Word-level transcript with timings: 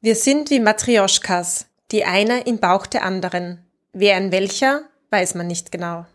Wir 0.00 0.14
sind 0.14 0.50
wie 0.50 0.60
Matrioschkas, 0.60 1.66
die 1.90 2.04
eine 2.04 2.42
im 2.42 2.60
Bauch 2.60 2.86
der 2.86 3.02
anderen. 3.02 3.66
Wer 3.92 4.16
in 4.16 4.30
welcher, 4.30 4.82
weiß 5.10 5.34
man 5.34 5.48
nicht 5.48 5.72
genau. 5.72 6.06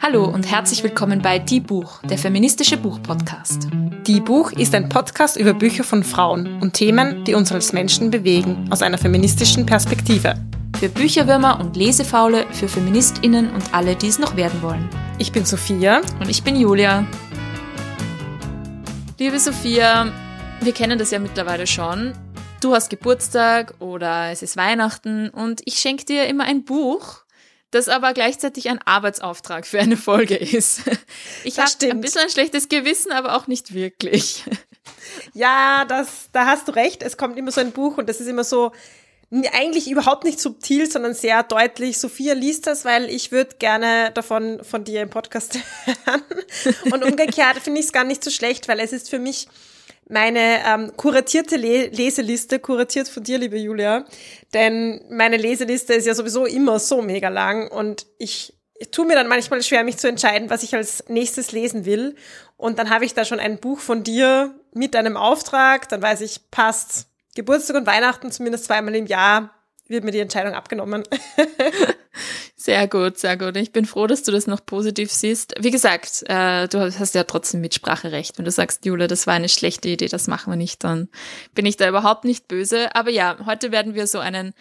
Hallo 0.00 0.24
und 0.24 0.50
herzlich 0.50 0.82
willkommen 0.82 1.20
bei 1.20 1.38
Die 1.38 1.60
Buch, 1.60 2.00
der 2.04 2.16
feministische 2.16 2.78
Buchpodcast. 2.78 3.68
Die 4.06 4.22
Buch 4.22 4.52
ist 4.52 4.74
ein 4.74 4.88
Podcast 4.88 5.36
über 5.36 5.52
Bücher 5.52 5.84
von 5.84 6.02
Frauen 6.02 6.62
und 6.62 6.72
Themen, 6.72 7.26
die 7.26 7.34
uns 7.34 7.52
als 7.52 7.74
Menschen 7.74 8.10
bewegen, 8.10 8.66
aus 8.70 8.80
einer 8.80 8.96
feministischen 8.96 9.66
Perspektive. 9.66 10.34
Für 10.80 10.88
Bücherwürmer 10.88 11.60
und 11.60 11.76
Lesefaule, 11.76 12.46
für 12.52 12.68
FeministInnen 12.68 13.52
und 13.52 13.74
alle, 13.74 13.96
die 13.96 14.06
es 14.06 14.18
noch 14.18 14.34
werden 14.34 14.62
wollen. 14.62 14.88
Ich 15.18 15.30
bin 15.30 15.44
Sophia. 15.44 16.00
Und 16.20 16.30
ich 16.30 16.42
bin 16.42 16.56
Julia. 16.56 17.06
Liebe 19.18 19.38
Sophia, 19.38 20.10
wir 20.66 20.74
kennen 20.74 20.98
das 20.98 21.12
ja 21.12 21.20
mittlerweile 21.20 21.64
schon. 21.64 22.12
Du 22.60 22.74
hast 22.74 22.90
Geburtstag 22.90 23.74
oder 23.78 24.32
es 24.32 24.42
ist 24.42 24.56
Weihnachten 24.56 25.30
und 25.30 25.62
ich 25.64 25.78
schenke 25.78 26.04
dir 26.04 26.26
immer 26.26 26.42
ein 26.42 26.64
Buch, 26.64 27.20
das 27.70 27.88
aber 27.88 28.12
gleichzeitig 28.14 28.68
ein 28.68 28.80
Arbeitsauftrag 28.84 29.64
für 29.64 29.78
eine 29.78 29.96
Folge 29.96 30.34
ist. 30.34 30.80
Ich 31.44 31.60
habe 31.60 31.70
ein 31.88 32.00
bisschen 32.00 32.22
ein 32.22 32.30
schlechtes 32.30 32.68
Gewissen, 32.68 33.12
aber 33.12 33.36
auch 33.36 33.46
nicht 33.46 33.74
wirklich. 33.74 34.42
Ja, 35.34 35.84
das, 35.84 36.30
da 36.32 36.46
hast 36.46 36.66
du 36.66 36.72
recht. 36.72 37.00
Es 37.04 37.16
kommt 37.16 37.38
immer 37.38 37.52
so 37.52 37.60
ein 37.60 37.70
Buch 37.70 37.96
und 37.96 38.08
das 38.08 38.20
ist 38.20 38.26
immer 38.26 38.42
so, 38.42 38.72
eigentlich 39.52 39.88
überhaupt 39.88 40.24
nicht 40.24 40.40
subtil, 40.40 40.90
sondern 40.90 41.14
sehr 41.14 41.44
deutlich. 41.44 41.98
Sophia 41.98 42.34
liest 42.34 42.66
das, 42.66 42.84
weil 42.84 43.08
ich 43.08 43.30
würde 43.30 43.54
gerne 43.60 44.10
davon 44.14 44.64
von 44.64 44.82
dir 44.82 45.02
im 45.02 45.10
Podcast 45.10 45.60
hören. 46.04 46.22
Und 46.92 47.04
umgekehrt 47.04 47.58
finde 47.58 47.78
ich 47.78 47.86
es 47.86 47.92
gar 47.92 48.04
nicht 48.04 48.24
so 48.24 48.30
schlecht, 48.30 48.66
weil 48.66 48.80
es 48.80 48.92
ist 48.92 49.08
für 49.08 49.20
mich 49.20 49.46
meine 50.08 50.64
ähm, 50.64 50.92
kuratierte 50.96 51.56
Le 51.56 51.88
Leseliste, 51.88 52.58
kuratiert 52.58 53.08
von 53.08 53.22
dir, 53.22 53.38
liebe 53.38 53.58
Julia. 53.58 54.04
Denn 54.54 55.04
meine 55.10 55.36
Leseliste 55.36 55.94
ist 55.94 56.06
ja 56.06 56.14
sowieso 56.14 56.46
immer 56.46 56.78
so 56.78 57.02
mega 57.02 57.28
lang 57.28 57.68
und 57.68 58.06
ich, 58.18 58.54
ich 58.78 58.90
tue 58.90 59.06
mir 59.06 59.14
dann 59.14 59.28
manchmal 59.28 59.62
schwer, 59.62 59.84
mich 59.84 59.96
zu 59.96 60.08
entscheiden, 60.08 60.50
was 60.50 60.62
ich 60.62 60.74
als 60.74 61.04
nächstes 61.08 61.52
lesen 61.52 61.84
will. 61.84 62.14
Und 62.56 62.78
dann 62.78 62.90
habe 62.90 63.04
ich 63.04 63.14
da 63.14 63.24
schon 63.24 63.40
ein 63.40 63.58
Buch 63.58 63.80
von 63.80 64.04
dir 64.04 64.54
mit 64.72 64.94
einem 64.94 65.16
Auftrag, 65.16 65.88
dann 65.88 66.02
weiß 66.02 66.20
ich, 66.20 66.50
passt. 66.50 67.08
Geburtstag 67.34 67.76
und 67.76 67.86
Weihnachten 67.86 68.30
zumindest 68.30 68.64
zweimal 68.64 68.94
im 68.94 69.06
Jahr 69.06 69.55
wird 69.88 70.04
mir 70.04 70.10
die 70.10 70.20
Entscheidung 70.20 70.54
abgenommen. 70.54 71.04
Sehr 72.58 72.88
gut, 72.88 73.18
sehr 73.18 73.36
gut. 73.36 73.56
Ich 73.58 73.70
bin 73.70 73.84
froh, 73.84 74.06
dass 74.06 74.22
du 74.22 74.32
das 74.32 74.46
noch 74.46 74.64
positiv 74.64 75.12
siehst. 75.12 75.54
Wie 75.60 75.70
gesagt, 75.70 76.24
äh, 76.26 76.66
du 76.66 76.80
hast 76.80 77.14
ja 77.14 77.22
trotzdem 77.22 77.60
Mitspracherecht. 77.60 78.38
Wenn 78.38 78.44
du 78.44 78.50
sagst, 78.50 78.84
Jule, 78.86 79.06
das 79.06 79.26
war 79.26 79.34
eine 79.34 79.48
schlechte 79.50 79.88
Idee, 79.88 80.08
das 80.08 80.26
machen 80.26 80.52
wir 80.52 80.56
nicht, 80.56 80.82
dann 80.82 81.08
bin 81.54 81.66
ich 81.66 81.76
da 81.76 81.88
überhaupt 81.88 82.24
nicht 82.24 82.48
böse. 82.48 82.92
Aber 82.96 83.10
ja, 83.10 83.36
heute 83.44 83.70
werden 83.70 83.94
wir 83.94 84.06
so 84.06 84.18
einen 84.18 84.54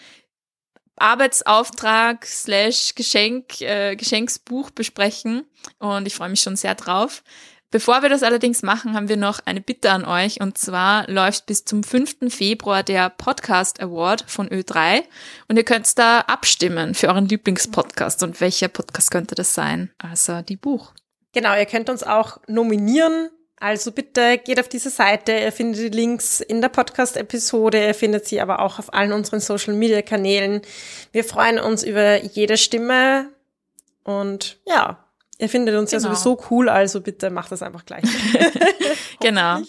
Arbeitsauftrag 0.98 2.26
slash 2.26 2.96
Geschenk, 2.96 3.62
äh, 3.62 3.96
Geschenksbuch 3.96 4.72
besprechen 4.72 5.46
und 5.80 6.06
ich 6.06 6.16
freue 6.16 6.30
mich 6.30 6.42
schon 6.42 6.58
sehr 6.58 6.76
drauf. 6.76 7.23
Bevor 7.71 8.02
wir 8.03 8.09
das 8.09 8.23
allerdings 8.23 8.61
machen, 8.61 8.94
haben 8.94 9.09
wir 9.09 9.17
noch 9.17 9.39
eine 9.45 9.59
Bitte 9.59 9.91
an 9.91 10.05
euch 10.05 10.39
und 10.39 10.58
zwar 10.58 11.09
läuft 11.09 11.45
bis 11.45 11.66
zum 11.66 11.83
5. 11.83 12.33
Februar 12.33 12.83
der 12.83 13.09
Podcast 13.09 13.81
Award 13.81 14.23
von 14.27 14.47
Ö3 14.47 15.03
und 15.47 15.57
ihr 15.57 15.66
könnt 15.66 15.97
da 15.97 16.19
abstimmen 16.22 16.94
für 16.94 17.07
euren 17.07 17.27
Lieblingspodcast 17.27 18.23
und 18.23 18.39
welcher 18.39 18.67
Podcast 18.67 19.11
könnte 19.11 19.35
das 19.35 19.53
sein? 19.53 19.91
Also 19.97 20.41
die 20.41 20.55
Buch. 20.55 20.94
Genau, 21.33 21.55
ihr 21.55 21.66
könnt 21.66 21.89
uns 21.89 22.03
auch 22.03 22.39
nominieren. 22.47 23.30
Also 23.59 23.91
bitte 23.91 24.38
geht 24.38 24.59
auf 24.59 24.67
diese 24.67 24.89
Seite, 24.89 25.31
ihr 25.31 25.52
findet 25.52 25.81
die 25.81 25.97
Links 25.97 26.41
in 26.41 26.61
der 26.61 26.69
Podcast-Episode, 26.69 27.88
ihr 27.88 27.94
findet 27.94 28.27
sie 28.27 28.41
aber 28.41 28.59
auch 28.59 28.79
auf 28.79 28.94
allen 28.94 29.11
unseren 29.11 29.39
Social-Media-Kanälen. 29.39 30.61
Wir 31.11 31.23
freuen 31.23 31.59
uns 31.59 31.83
über 31.83 32.23
jede 32.23 32.57
Stimme 32.57 33.29
und 34.03 34.59
ja, 34.66 35.04
Ihr 35.38 35.50
findet 35.50 35.75
uns 35.75 35.91
genau. 35.91 36.03
ja 36.03 36.16
sowieso 36.16 36.41
cool, 36.50 36.69
also 36.69 37.01
bitte 37.01 37.29
macht 37.29 37.51
das 37.51 37.62
einfach 37.62 37.85
gleich. 37.85 38.06
genau. 39.19 39.59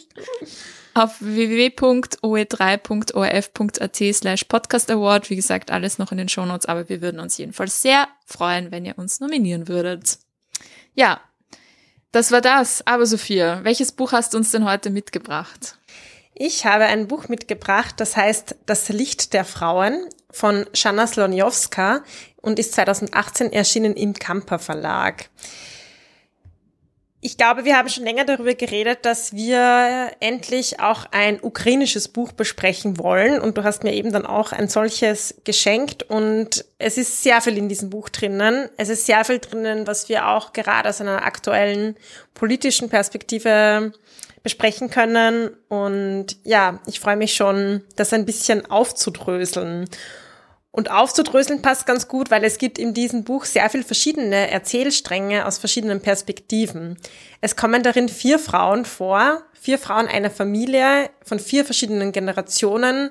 Auf 0.95 1.17
www.oe3.orf.at 1.21 3.97
slash 4.15 4.45
podcast 4.45 4.91
award, 4.91 5.29
wie 5.29 5.37
gesagt, 5.37 5.71
alles 5.71 5.99
noch 5.99 6.11
in 6.13 6.19
den 6.19 6.29
Shownotes, 6.29 6.67
aber 6.67 6.89
wir 6.89 7.03
würden 7.03 7.21
uns 7.21 7.37
jedenfalls 7.37 7.83
sehr 7.83 8.09
freuen, 8.25 8.71
wenn 8.71 8.87
ihr 8.87 8.97
uns 8.97 9.21
nominieren 9.21 9.69
würdet. 9.69 10.19
Ja, 10.95 11.21
das 12.13 12.33
war 12.33 12.41
das. 12.41 12.87
Aber 12.87 13.05
Sophia, 13.05 13.63
welches 13.63 13.93
Buch 13.93 14.13
hast 14.13 14.33
du 14.33 14.39
uns 14.39 14.53
denn 14.53 14.65
heute 14.65 14.89
mitgebracht? 14.89 15.77
Ich 16.33 16.65
habe 16.65 16.85
ein 16.85 17.09
Buch 17.09 17.29
mitgebracht, 17.29 17.97
das 17.99 18.17
heißt 18.17 18.57
Das 18.67 18.89
Licht 18.89 19.33
der 19.33 19.45
Frauen 19.45 20.09
von 20.37 20.67
Shanna 20.75 21.07
Slonjowska 21.07 22.03
und 22.43 22.59
ist 22.59 22.75
2018 22.75 23.53
erschienen 23.53 23.95
im 23.95 24.13
Kamper 24.13 24.59
Verlag. 24.59 25.31
Ich 27.23 27.39
glaube, 27.39 27.65
wir 27.65 27.77
haben 27.77 27.89
schon 27.89 28.05
länger 28.05 28.25
darüber 28.25 28.55
geredet, 28.55 28.99
dass 29.03 29.33
wir 29.33 30.13
endlich 30.21 30.79
auch 30.79 31.07
ein 31.11 31.41
ukrainisches 31.43 32.09
Buch 32.09 32.33
besprechen 32.33 32.99
wollen. 32.99 33.41
Und 33.41 33.57
du 33.57 33.65
hast 33.65 33.83
mir 33.83 33.95
eben 33.95 34.13
dann 34.13 34.27
auch 34.27 34.53
ein 34.53 34.69
solches 34.69 35.35
geschenkt. 35.43 36.05
Und 36.05 36.67
es 36.79 36.99
ist 36.99 37.23
sehr 37.23 37.41
viel 37.41 37.57
in 37.57 37.69
diesem 37.69 37.91
Buch 37.91 38.11
drinnen. 38.11 38.69
Es 38.77 38.91
ist 38.91 39.07
sehr 39.07 39.25
viel 39.25 39.39
drinnen, 39.39 39.87
was 39.87 40.09
wir 40.09 40.29
auch 40.29 40.53
gerade 40.53 40.91
aus 40.91 41.01
einer 41.01 41.25
aktuellen 41.25 41.97
politischen 42.35 42.91
Perspektive 42.91 43.93
besprechen 44.45 44.91
können. 44.91 45.51
Und 45.69 46.37
ja, 46.45 46.79
ich 46.87 47.01
freue 47.01 47.17
mich 47.17 47.35
schon, 47.35 47.83
das 47.97 48.13
ein 48.13 48.27
bisschen 48.27 48.71
aufzudröseln. 48.71 49.89
Und 50.77 50.91
aufzudröseln 50.91 51.63
passt 51.63 51.87
ganz 51.87 52.07
gut, 52.07 52.31
weil 52.31 52.45
es 52.45 52.59
gibt 52.59 52.79
in 52.79 52.93
diesem 52.93 53.25
Buch 53.25 53.47
sehr 53.47 53.71
viel 53.71 53.83
verschiedene 53.83 54.51
Erzählstränge 54.51 55.47
aus 55.47 55.57
verschiedenen 55.57 56.03
Perspektiven. 56.03 56.99
Es 57.41 57.57
kommen 57.57 57.83
darin 57.83 58.11
vier 58.11 58.39
Frauen 58.39 58.85
vor, 58.85 59.43
vier 59.59 59.79
Frauen 59.79 60.07
einer 60.07 60.29
Familie 60.29 61.09
von 61.25 61.39
vier 61.39 61.65
verschiedenen 61.65 62.13
Generationen 62.13 63.11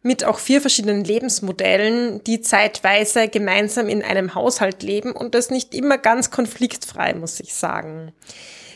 mit 0.00 0.24
auch 0.24 0.38
vier 0.38 0.62
verschiedenen 0.62 1.04
Lebensmodellen, 1.04 2.24
die 2.24 2.40
zeitweise 2.40 3.28
gemeinsam 3.28 3.90
in 3.90 4.02
einem 4.02 4.34
Haushalt 4.34 4.82
leben 4.82 5.12
und 5.12 5.34
das 5.34 5.50
nicht 5.50 5.74
immer 5.74 5.98
ganz 5.98 6.30
konfliktfrei, 6.30 7.12
muss 7.12 7.40
ich 7.40 7.52
sagen. 7.52 8.14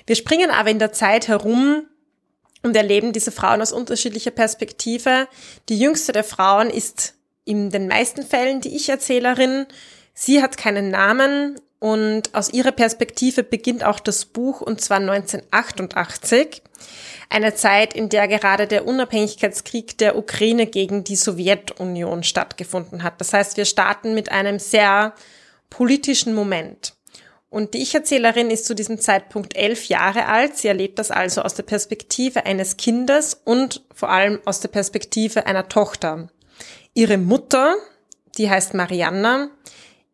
Wir 0.04 0.14
springen 0.14 0.50
aber 0.50 0.68
in 0.68 0.78
der 0.78 0.92
Zeit 0.92 1.28
herum 1.28 1.86
und 2.62 2.76
erleben 2.76 3.14
diese 3.14 3.32
Frauen 3.32 3.62
aus 3.62 3.72
unterschiedlicher 3.72 4.30
Perspektive. 4.30 5.26
Die 5.70 5.78
jüngste 5.78 6.12
der 6.12 6.24
Frauen 6.24 6.68
ist 6.68 7.15
in 7.46 7.70
den 7.70 7.88
meisten 7.88 8.22
Fällen 8.22 8.60
die 8.60 8.76
Ich-Erzählerin. 8.76 9.64
Sie 10.12 10.42
hat 10.42 10.58
keinen 10.58 10.90
Namen 10.90 11.58
und 11.78 12.34
aus 12.34 12.52
ihrer 12.52 12.72
Perspektive 12.72 13.42
beginnt 13.42 13.84
auch 13.84 14.00
das 14.00 14.26
Buch 14.26 14.60
und 14.60 14.80
zwar 14.80 14.98
1988. 14.98 16.62
Eine 17.30 17.54
Zeit, 17.54 17.94
in 17.94 18.08
der 18.08 18.28
gerade 18.28 18.66
der 18.66 18.86
Unabhängigkeitskrieg 18.86 19.96
der 19.98 20.18
Ukraine 20.18 20.66
gegen 20.66 21.04
die 21.04 21.16
Sowjetunion 21.16 22.24
stattgefunden 22.24 23.02
hat. 23.02 23.20
Das 23.20 23.32
heißt, 23.32 23.56
wir 23.56 23.64
starten 23.64 24.14
mit 24.14 24.30
einem 24.32 24.58
sehr 24.58 25.14
politischen 25.70 26.34
Moment. 26.34 26.94
Und 27.48 27.74
die 27.74 27.82
Ich-Erzählerin 27.82 28.50
ist 28.50 28.66
zu 28.66 28.74
diesem 28.74 28.98
Zeitpunkt 28.98 29.56
elf 29.56 29.86
Jahre 29.86 30.26
alt. 30.26 30.56
Sie 30.56 30.68
erlebt 30.68 30.98
das 30.98 31.10
also 31.10 31.42
aus 31.42 31.54
der 31.54 31.62
Perspektive 31.62 32.44
eines 32.44 32.76
Kindes 32.76 33.40
und 33.44 33.82
vor 33.94 34.10
allem 34.10 34.40
aus 34.44 34.60
der 34.60 34.68
Perspektive 34.68 35.46
einer 35.46 35.68
Tochter. 35.68 36.28
Ihre 36.96 37.18
Mutter, 37.18 37.74
die 38.38 38.48
heißt 38.48 38.72
Marianna, 38.72 39.50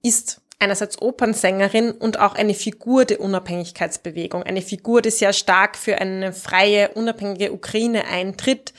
ist 0.02 0.40
einerseits 0.58 1.00
Opernsängerin 1.00 1.92
und 1.92 2.18
auch 2.18 2.34
eine 2.34 2.54
Figur 2.54 3.04
der 3.04 3.20
Unabhängigkeitsbewegung, 3.20 4.42
eine 4.42 4.62
Figur, 4.62 5.00
die 5.00 5.12
sehr 5.12 5.32
stark 5.32 5.78
für 5.78 5.98
eine 5.98 6.32
freie, 6.32 6.88
unabhängige 6.88 7.52
Ukraine 7.52 8.08
eintritt, 8.08 8.74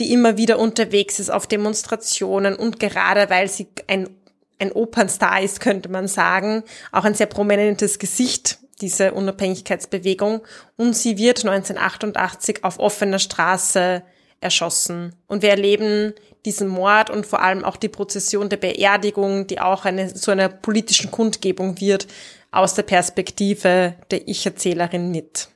die 0.00 0.12
immer 0.12 0.36
wieder 0.36 0.58
unterwegs 0.58 1.20
ist 1.20 1.30
auf 1.30 1.46
Demonstrationen 1.46 2.56
und 2.56 2.80
gerade 2.80 3.30
weil 3.30 3.46
sie 3.48 3.68
ein, 3.86 4.10
ein 4.58 4.72
Opernstar 4.72 5.40
ist, 5.40 5.60
könnte 5.60 5.88
man 5.88 6.08
sagen, 6.08 6.64
auch 6.90 7.04
ein 7.04 7.14
sehr 7.14 7.26
prominentes 7.26 8.00
Gesicht 8.00 8.58
dieser 8.80 9.14
Unabhängigkeitsbewegung. 9.14 10.42
Und 10.76 10.96
sie 10.96 11.16
wird 11.16 11.46
1988 11.46 12.64
auf 12.64 12.80
offener 12.80 13.20
Straße 13.20 14.02
erschossen. 14.40 15.14
Und 15.26 15.42
wir 15.42 15.50
erleben 15.50 16.14
diesen 16.44 16.68
Mord 16.68 17.10
und 17.10 17.26
vor 17.26 17.42
allem 17.42 17.64
auch 17.64 17.76
die 17.76 17.88
Prozession 17.88 18.48
der 18.48 18.58
Beerdigung, 18.58 19.46
die 19.46 19.60
auch 19.60 19.84
eine, 19.84 20.12
zu 20.12 20.30
einer 20.30 20.48
politischen 20.48 21.10
Kundgebung 21.10 21.80
wird, 21.80 22.06
aus 22.50 22.74
der 22.74 22.84
Perspektive 22.84 23.94
der 24.10 24.28
Ich-Erzählerin 24.28 25.10
mit. 25.10 25.48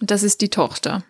Und 0.00 0.10
das 0.10 0.22
ist 0.22 0.40
die 0.40 0.50
Tochter. 0.50 1.04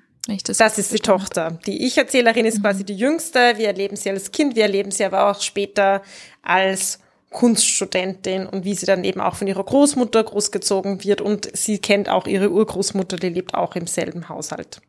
Das, 0.45 0.59
das 0.59 0.79
ist 0.79 0.93
die 0.93 0.99
Tochter. 0.99 1.59
Die 1.67 1.87
Ich-Erzählerin 1.87 2.45
ist 2.45 2.59
mhm. 2.59 2.63
quasi 2.63 2.85
die 2.85 2.97
jüngste. 2.97 3.55
Wir 3.57 3.69
erleben 3.69 3.97
sie 3.97 4.11
als 4.11 4.31
Kind, 4.31 4.57
wir 4.57 4.65
erleben 4.65 4.91
sie 4.91 5.05
aber 5.05 5.31
auch 5.31 5.41
später 5.41 6.03
als 6.43 6.99
Kunststudentin 7.31 8.47
und 8.47 8.65
wie 8.65 8.75
sie 8.75 8.87
dann 8.87 9.05
eben 9.05 9.21
auch 9.21 9.37
von 9.37 9.47
ihrer 9.47 9.65
Großmutter 9.65 10.25
großgezogen 10.25 11.05
wird 11.05 11.21
und 11.21 11.57
sie 11.57 11.79
kennt 11.79 12.09
auch 12.09 12.27
ihre 12.27 12.51
Urgroßmutter, 12.51 13.17
die 13.17 13.29
lebt 13.29 13.55
auch 13.55 13.75
im 13.75 13.87
selben 13.87 14.29
Haushalt. 14.29 14.81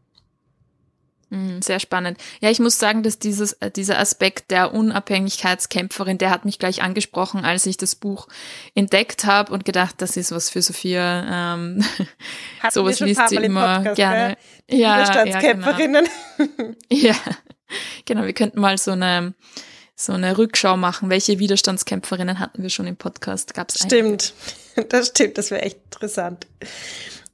Mhm, 1.30 1.62
sehr 1.62 1.80
spannend. 1.80 2.18
Ja, 2.42 2.50
ich 2.50 2.60
muss 2.60 2.80
sagen, 2.80 3.04
dass 3.04 3.20
dieses, 3.20 3.54
äh, 3.54 3.70
dieser 3.70 4.00
Aspekt 4.00 4.50
der 4.52 4.74
Unabhängigkeitskämpferin, 4.74 6.18
der 6.18 6.32
hat 6.32 6.46
mich 6.46 6.58
gleich 6.58 6.82
angesprochen, 6.82 7.46
als 7.46 7.66
ich 7.66 7.78
das 7.78 7.96
Buch 7.96 8.28
entdeckt 8.74 9.26
habe 9.26 9.54
und 9.54 9.64
gedacht, 9.64 9.96
das 10.00 10.18
ist 10.18 10.32
was 10.32 10.50
für 10.50 10.62
Sophia. 10.62 11.54
Ähm, 11.56 11.84
sowas 12.72 13.00
liest 13.00 13.30
sie 13.30 13.36
immer 13.36 13.78
Podcast, 13.78 13.96
gerne. 13.96 14.30
Ja, 14.30 14.36
Die 14.70 14.78
ja, 14.78 14.96
Widerstandskämpferinnen. 14.96 16.06
Ja, 16.06 16.46
genau. 16.46 16.76
ja, 16.90 17.16
genau. 18.06 18.24
Wir 18.24 18.34
könnten 18.34 18.60
mal 18.60 18.78
so 18.78 18.92
eine 18.92 19.34
so 19.96 20.14
eine 20.14 20.38
Rückschau 20.38 20.78
machen. 20.78 21.10
Welche 21.10 21.40
Widerstandskämpferinnen 21.40 22.40
hatten 22.40 22.64
wir 22.64 22.70
schon 22.70 22.88
im 22.88 22.96
Podcast? 22.96 23.54
Gab's 23.54 23.84
Stimmt, 23.84 24.34
das 24.88 25.10
stimmt. 25.10 25.38
Das 25.38 25.52
wäre 25.52 25.62
echt 25.62 25.80
interessant. 25.84 26.48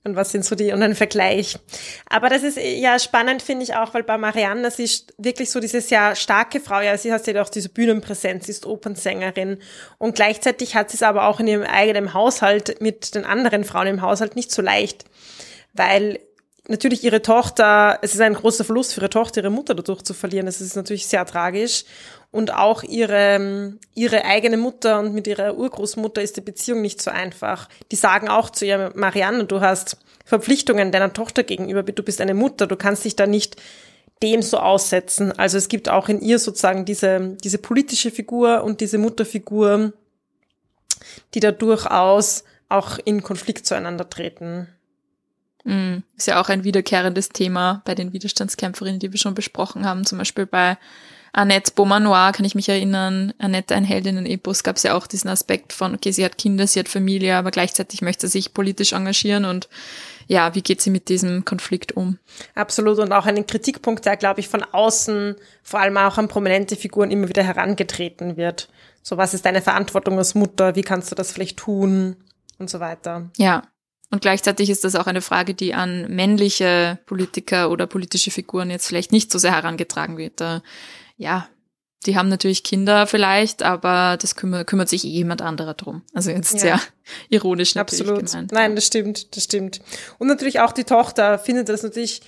Und 0.05 0.15
was 0.15 0.31
sind 0.31 0.45
so 0.45 0.55
die, 0.55 0.71
und 0.71 0.83
ein 0.83 0.93
Vergleich. 0.93 1.57
Aber 2.07 2.29
das 2.29 2.43
ist 2.43 2.59
ja 2.59 2.99
spannend, 2.99 3.41
finde 3.41 3.63
ich 3.63 3.75
auch, 3.75 3.95
weil 3.95 4.03
bei 4.03 4.19
Marianne, 4.19 4.69
sie 4.69 4.83
ist 4.83 5.13
wirklich 5.17 5.49
so 5.49 5.59
diese 5.59 5.81
sehr 5.81 6.15
starke 6.15 6.59
Frau, 6.59 6.79
ja, 6.79 6.95
sie 6.95 7.11
hat 7.11 7.25
ja 7.25 7.41
auch 7.41 7.49
diese 7.49 7.69
Bühnenpräsenz, 7.69 8.45
sie 8.45 8.51
ist 8.51 8.67
Opernsängerin. 8.67 9.57
Und 9.97 10.13
gleichzeitig 10.13 10.75
hat 10.75 10.91
sie 10.91 10.97
es 10.97 11.03
aber 11.03 11.27
auch 11.27 11.39
in 11.39 11.47
ihrem 11.47 11.63
eigenen 11.63 12.13
Haushalt 12.13 12.79
mit 12.81 13.15
den 13.15 13.25
anderen 13.25 13.63
Frauen 13.63 13.87
im 13.87 14.01
Haushalt 14.03 14.35
nicht 14.35 14.51
so 14.51 14.61
leicht. 14.61 15.05
Weil 15.73 16.19
natürlich 16.67 17.03
ihre 17.03 17.23
Tochter, 17.23 17.97
es 18.03 18.13
ist 18.13 18.21
ein 18.21 18.35
großer 18.35 18.63
Verlust 18.63 18.93
für 18.93 19.01
ihre 19.01 19.09
Tochter, 19.09 19.41
ihre 19.41 19.49
Mutter 19.49 19.73
dadurch 19.73 20.03
zu 20.03 20.13
verlieren. 20.13 20.45
Das 20.45 20.61
ist 20.61 20.75
natürlich 20.75 21.07
sehr 21.07 21.25
tragisch. 21.25 21.83
Und 22.35 22.53
auch 22.53 22.83
ihre, 22.83 23.77
ihre 23.93 24.25
eigene 24.25 24.57
Mutter 24.57 24.99
und 24.99 25.13
mit 25.13 25.25
ihrer 25.25 25.55
Urgroßmutter 25.55 26.21
ist 26.21 26.35
die 26.35 26.41
Beziehung 26.41 26.81
nicht 26.81 27.01
so 27.01 27.09
einfach. 27.09 27.69
Die 27.93 27.95
sagen 27.95 28.27
auch 28.27 28.49
zu 28.49 28.65
ihr, 28.65 28.91
Marianne, 28.93 29.45
du 29.45 29.61
hast 29.61 29.99
Verpflichtungen 30.25 30.91
deiner 30.91 31.13
Tochter 31.13 31.43
gegenüber, 31.43 31.81
du 31.81 32.03
bist 32.03 32.19
eine 32.19 32.33
Mutter, 32.33 32.67
du 32.67 32.75
kannst 32.75 33.05
dich 33.05 33.15
da 33.15 33.25
nicht 33.25 33.55
dem 34.21 34.41
so 34.41 34.57
aussetzen. 34.57 35.31
Also 35.31 35.57
es 35.57 35.69
gibt 35.69 35.87
auch 35.87 36.09
in 36.09 36.19
ihr 36.19 36.37
sozusagen 36.37 36.83
diese, 36.83 37.37
diese 37.41 37.57
politische 37.57 38.11
Figur 38.11 38.65
und 38.65 38.81
diese 38.81 38.97
Mutterfigur, 38.97 39.93
die 41.35 41.39
da 41.39 41.53
durchaus 41.53 42.43
auch 42.67 42.99
in 43.05 43.23
Konflikt 43.23 43.65
zueinander 43.65 44.09
treten. 44.09 44.67
Mm, 45.65 45.97
ist 46.15 46.27
ja 46.27 46.39
auch 46.39 46.49
ein 46.49 46.63
wiederkehrendes 46.63 47.29
Thema 47.29 47.81
bei 47.85 47.95
den 47.95 48.13
Widerstandskämpferinnen, 48.13 48.99
die 48.99 49.11
wir 49.11 49.19
schon 49.19 49.35
besprochen 49.35 49.85
haben, 49.85 50.05
zum 50.05 50.19
Beispiel 50.19 50.45
bei 50.45 50.77
Annette 51.33 51.73
Beaumanoir 51.75 52.31
kann 52.31 52.45
ich 52.45 52.55
mich 52.55 52.69
erinnern, 52.69 53.33
Annette, 53.39 53.75
ein 53.75 53.83
Heldinnen-Epos, 53.83 54.63
gab 54.63 54.77
es 54.77 54.83
ja 54.83 54.93
auch 54.93 55.05
diesen 55.05 55.29
Aspekt 55.29 55.73
von, 55.73 55.93
okay, 55.93 56.11
sie 56.11 56.23
hat 56.23 56.37
Kinder, 56.37 56.65
sie 56.65 56.79
hat 56.79 56.87
Familie, 56.87 57.35
aber 57.35 57.51
gleichzeitig 57.51 58.01
möchte 58.01 58.27
sie 58.27 58.39
sich 58.39 58.53
politisch 58.53 58.93
engagieren 58.93 59.43
und 59.43 59.67
ja, 60.27 60.55
wie 60.55 60.61
geht 60.61 60.81
sie 60.81 60.91
mit 60.91 61.09
diesem 61.09 61.43
Konflikt 61.43 61.91
um? 61.91 62.19
Absolut 62.53 62.99
und 62.99 63.11
auch 63.11 63.25
ein 63.25 63.45
Kritikpunkt, 63.45 64.05
der, 64.05 64.15
glaube 64.15 64.39
ich, 64.39 64.47
von 64.47 64.63
außen, 64.63 65.35
vor 65.61 65.81
allem 65.81 65.97
auch 65.97 66.17
an 66.17 66.29
prominente 66.29 66.77
Figuren 66.77 67.11
immer 67.11 67.27
wieder 67.27 67.43
herangetreten 67.43 68.37
wird. 68.37 68.69
So, 69.03 69.17
was 69.17 69.33
ist 69.33 69.45
deine 69.45 69.61
Verantwortung 69.61 70.17
als 70.17 70.35
Mutter? 70.35 70.75
Wie 70.75 70.83
kannst 70.83 71.11
du 71.11 71.15
das 71.15 71.33
vielleicht 71.33 71.57
tun? 71.57 72.15
Und 72.57 72.69
so 72.69 72.79
weiter. 72.79 73.29
Ja, 73.35 73.63
und 74.11 74.21
gleichzeitig 74.21 74.69
ist 74.69 74.83
das 74.83 74.95
auch 74.95 75.07
eine 75.07 75.21
Frage, 75.21 75.53
die 75.53 75.73
an 75.73 76.07
männliche 76.13 76.99
Politiker 77.05 77.71
oder 77.71 77.87
politische 77.87 78.31
Figuren 78.31 78.69
jetzt 78.69 78.87
vielleicht 78.87 79.11
nicht 79.11 79.31
so 79.31 79.39
sehr 79.39 79.51
herangetragen 79.51 80.17
wird. 80.17 80.39
Da 80.39 80.61
ja, 81.17 81.47
die 82.05 82.15
haben 82.15 82.29
natürlich 82.29 82.63
Kinder 82.63 83.07
vielleicht, 83.07 83.63
aber 83.63 84.17
das 84.21 84.35
kümmert, 84.35 84.67
kümmert 84.67 84.89
sich 84.89 85.05
eh 85.05 85.09
jemand 85.09 85.41
anderer 85.41 85.73
drum. 85.73 86.03
Also 86.13 86.29
jetzt 86.29 86.53
ja. 86.53 86.59
sehr 86.59 86.81
ironisch 87.29 87.75
natürlich 87.75 88.07
Absolut. 88.07 88.31
gemeint. 88.31 88.51
Nein, 88.51 88.75
das 88.75 88.85
stimmt, 88.85 89.35
das 89.35 89.45
stimmt. 89.45 89.81
Und 90.19 90.27
natürlich 90.27 90.59
auch 90.59 90.71
die 90.71 90.83
Tochter 90.83 91.39
findet 91.39 91.69
das 91.69 91.83
natürlich, 91.83 92.21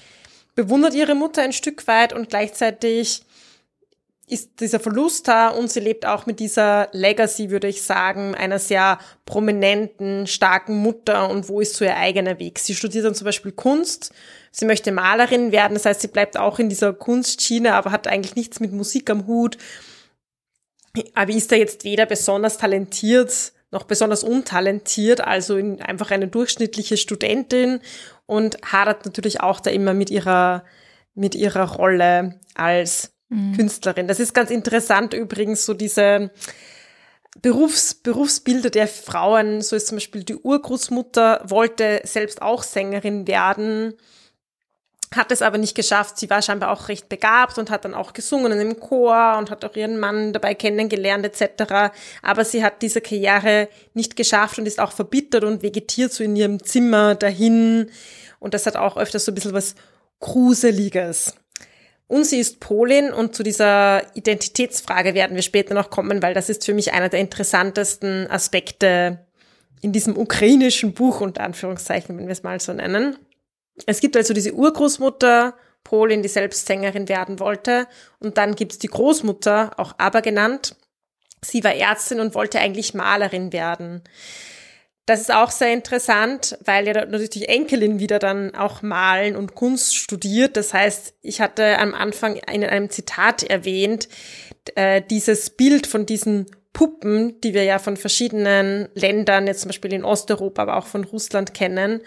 bewundert 0.56 0.96
ihre 0.96 1.16
Mutter 1.16 1.44
ein 1.44 1.54
Stück 1.54 1.86
weit 1.88 2.14
und 2.14 2.30
gleichzeitig 2.30 3.22
ist 4.30 4.60
dieser 4.60 4.82
Verlust 4.82 5.28
da 5.30 5.48
und 5.50 5.72
sie 5.72 5.80
lebt 5.80 6.06
auch 6.06 6.26
mit 6.26 6.40
dieser 6.42 6.90
Legacy, 6.92 7.50
würde 7.50 7.68
ich 7.68 7.82
sagen, 7.82 8.36
einer 8.36 8.60
sehr 8.60 9.00
prominenten, 9.26 10.28
starken 10.28 10.78
Mutter 10.78 11.30
und 11.30 11.48
wo 11.48 11.62
ist 11.62 11.76
so 11.76 11.86
ihr 11.86 11.96
eigener 11.96 12.38
Weg. 12.38 12.60
Sie 12.60 12.76
studiert 12.76 13.06
dann 13.06 13.16
zum 13.16 13.26
Beispiel 13.26 13.54
Kunst, 13.54 14.14
sie 14.52 14.66
möchte 14.66 14.92
Malerin 14.92 15.54
werden, 15.54 15.76
das 15.76 15.86
heißt, 15.86 16.02
sie 16.02 16.10
bleibt 16.10 16.38
auch 16.38 16.60
in 16.60 16.68
dieser 16.68 16.92
Kunstschiene, 16.92 17.74
aber 17.74 17.92
hat 17.92 18.08
eigentlich 18.08 18.36
nichts 18.36 18.60
mit 18.60 18.74
Musik 18.74 19.10
am 19.10 19.28
Hut. 19.28 19.58
Aber 21.14 21.32
ist 21.32 21.52
da 21.52 21.56
jetzt 21.56 21.86
weder 21.86 22.06
besonders 22.06 22.58
talentiert 22.58 23.54
noch 23.72 23.84
besonders 23.84 24.24
untalentiert, 24.24 25.22
also 25.22 25.56
einfach 25.56 26.12
eine 26.12 26.28
durchschnittliche 26.28 26.98
Studentin 26.98 27.82
und 28.26 28.58
hadert 28.64 29.06
natürlich 29.06 29.42
auch 29.42 29.60
da 29.60 29.72
immer 29.72 29.94
mit 29.94 30.10
ihrer, 30.10 30.64
mit 31.16 31.36
ihrer 31.36 31.74
Rolle 31.74 32.40
als 32.56 33.12
mhm. 33.30 33.56
Künstlerin. 33.56 34.08
Das 34.08 34.20
ist 34.20 34.34
ganz 34.34 34.50
interessant 34.50 35.14
übrigens, 35.14 35.66
so 35.66 35.74
diese 35.74 36.32
Berufs, 37.42 37.94
Berufsbilder 37.96 38.70
der 38.70 38.88
Frauen. 38.88 39.62
So 39.62 39.76
ist 39.76 39.88
zum 39.88 39.98
Beispiel 39.98 40.24
die 40.24 40.36
Urgroßmutter, 40.36 41.42
wollte 41.46 42.02
selbst 42.04 42.42
auch 42.42 42.64
Sängerin 42.64 43.28
werden, 43.28 43.94
hat 45.16 45.32
es 45.32 45.42
aber 45.42 45.58
nicht 45.58 45.76
geschafft. 45.76 46.18
Sie 46.18 46.30
war 46.30 46.42
scheinbar 46.42 46.72
auch 46.72 46.90
recht 46.90 47.08
begabt 47.10 47.58
und 47.58 47.70
hat 47.70 47.86
dann 47.86 47.94
auch 47.94 48.14
gesungen 48.14 48.60
im 48.60 48.80
Chor 48.80 49.36
und 49.38 49.50
hat 49.50 49.64
auch 49.64 49.76
ihren 49.76 50.00
Mann 50.00 50.34
dabei 50.34 50.54
kennengelernt 50.54 51.26
etc. 51.26 51.94
Aber 52.22 52.44
sie 52.44 52.64
hat 52.64 52.82
diese 52.82 53.02
Karriere 53.02 53.70
nicht 53.94 54.16
geschafft 54.16 54.60
und 54.60 54.66
ist 54.66 54.80
auch 54.80 54.92
verbittert 54.92 55.44
und 55.44 55.64
vegetiert 55.64 56.12
so 56.12 56.24
in 56.24 56.36
ihrem 56.36 56.62
Zimmer 56.64 57.16
dahin. 57.16 57.90
Und 58.40 58.54
das 58.54 58.66
hat 58.66 58.76
auch 58.76 58.98
öfters 58.98 59.26
so 59.26 59.32
ein 59.32 59.36
bisschen 59.36 59.54
was 59.54 59.76
Gruseliges. 60.20 61.36
Und 62.08 62.24
sie 62.26 62.40
ist 62.40 62.60
Polin 62.62 63.12
und 63.12 63.36
zu 63.36 63.44
dieser 63.44 64.16
Identitätsfrage 64.16 65.14
werden 65.14 65.36
wir 65.36 65.44
später 65.44 65.74
noch 65.74 65.90
kommen, 65.90 66.22
weil 66.22 66.34
das 66.34 66.50
ist 66.50 66.66
für 66.66 66.74
mich 66.74 66.94
einer 66.94 67.10
der 67.10 67.20
interessantesten 67.20 68.28
Aspekte 68.32 69.26
in 69.82 69.92
diesem 69.92 70.18
ukrainischen 70.18 70.94
Buch, 70.94 71.22
unter 71.22 71.44
Anführungszeichen, 71.44 72.18
wenn 72.18 72.28
wir 72.28 72.32
es 72.32 72.44
mal 72.44 72.60
so 72.60 72.74
nennen. 72.74 73.18
Es 73.86 74.00
gibt 74.00 74.16
also 74.16 74.34
diese 74.34 74.54
Urgroßmutter, 74.54 75.54
Polin, 75.84 76.22
die 76.22 76.30
selbst 76.30 76.66
Sängerin 76.66 77.08
werden 77.10 77.40
wollte. 77.40 77.88
Und 78.20 78.38
dann 78.38 78.56
gibt 78.56 78.74
es 78.74 78.80
die 78.80 78.88
Großmutter, 78.88 79.72
auch 79.78 79.94
aber 79.98 80.22
genannt. 80.22 80.76
Sie 81.42 81.64
war 81.64 81.76
Ärztin 81.76 82.20
und 82.20 82.36
wollte 82.36 82.60
eigentlich 82.60 82.94
Malerin 82.94 83.54
werden. 83.54 84.02
Das 85.08 85.22
ist 85.22 85.34
auch 85.34 85.52
sehr 85.52 85.72
interessant, 85.72 86.58
weil 86.66 86.86
ja 86.86 86.94
natürlich 86.94 87.30
die 87.30 87.48
Enkelin 87.48 87.98
wieder 87.98 88.20
dann 88.20 88.54
auch 88.56 88.82
Malen 88.82 89.38
und 89.38 89.56
Kunst 89.56 89.96
studiert. 89.96 90.58
Das 90.58 90.74
heißt, 90.74 91.14
ich 91.22 91.40
hatte 91.40 91.80
am 91.80 91.94
Anfang 91.94 92.36
in 92.36 92.66
einem 92.66 92.90
Zitat 92.90 93.42
erwähnt, 93.42 94.10
äh, 94.76 95.02
dieses 95.02 95.50
Bild 95.50 95.88
von 95.88 96.06
diesen 96.06 96.48
Puppen, 96.74 97.40
die 97.40 97.54
wir 97.54 97.64
ja 97.64 97.80
von 97.80 97.96
verschiedenen 97.96 98.90
Ländern, 98.96 99.48
jetzt 99.48 99.62
zum 99.62 99.70
Beispiel 99.70 99.94
in 99.94 100.04
Osteuropa, 100.04 100.64
aber 100.64 100.76
auch 100.76 100.88
von 100.88 101.06
Russland 101.06 101.54
kennen. 101.54 102.02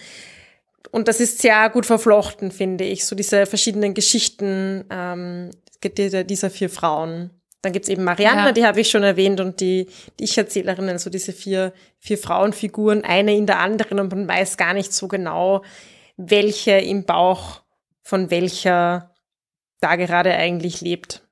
Und 0.91 1.09
das 1.09 1.21
ist 1.21 1.39
sehr 1.39 1.71
gut 1.71 1.87
verflochten, 1.87 2.51
finde 2.51 2.85
ich, 2.85 3.07
so 3.07 3.17
diese 3.17 3.47
verschiedenen 3.47 3.95
Geschichten 3.95 4.85
ähm, 4.91 5.53
dieser 5.83 6.51
vier 6.51 6.69
Frauen. 6.69 7.31
Dann 7.63 7.73
gibt's 7.73 7.89
eben 7.89 8.05
Marianne, 8.05 8.47
ja. 8.47 8.53
die 8.53 8.65
habe 8.65 8.81
ich 8.81 8.89
schon 8.89 9.03
erwähnt, 9.03 9.41
und 9.41 9.61
die, 9.61 9.87
die 10.19 10.25
Ich-Erzählerinnen, 10.25 10.91
also 10.91 11.11
diese 11.11 11.33
vier, 11.33 11.73
vier 11.99 12.17
Frauenfiguren, 12.17 13.05
eine 13.05 13.37
in 13.37 13.47
der 13.47 13.59
anderen, 13.59 14.01
und 14.01 14.11
man 14.13 14.27
weiß 14.27 14.57
gar 14.57 14.73
nicht 14.73 14.93
so 14.93 15.09
genau, 15.09 15.63
welche 16.17 16.73
im 16.73 17.05
Bauch 17.05 17.61
von 18.03 18.31
welcher 18.31 19.15
da 19.81 19.97
gerade 19.97 20.35
eigentlich 20.35 20.81
lebt. 20.81 21.23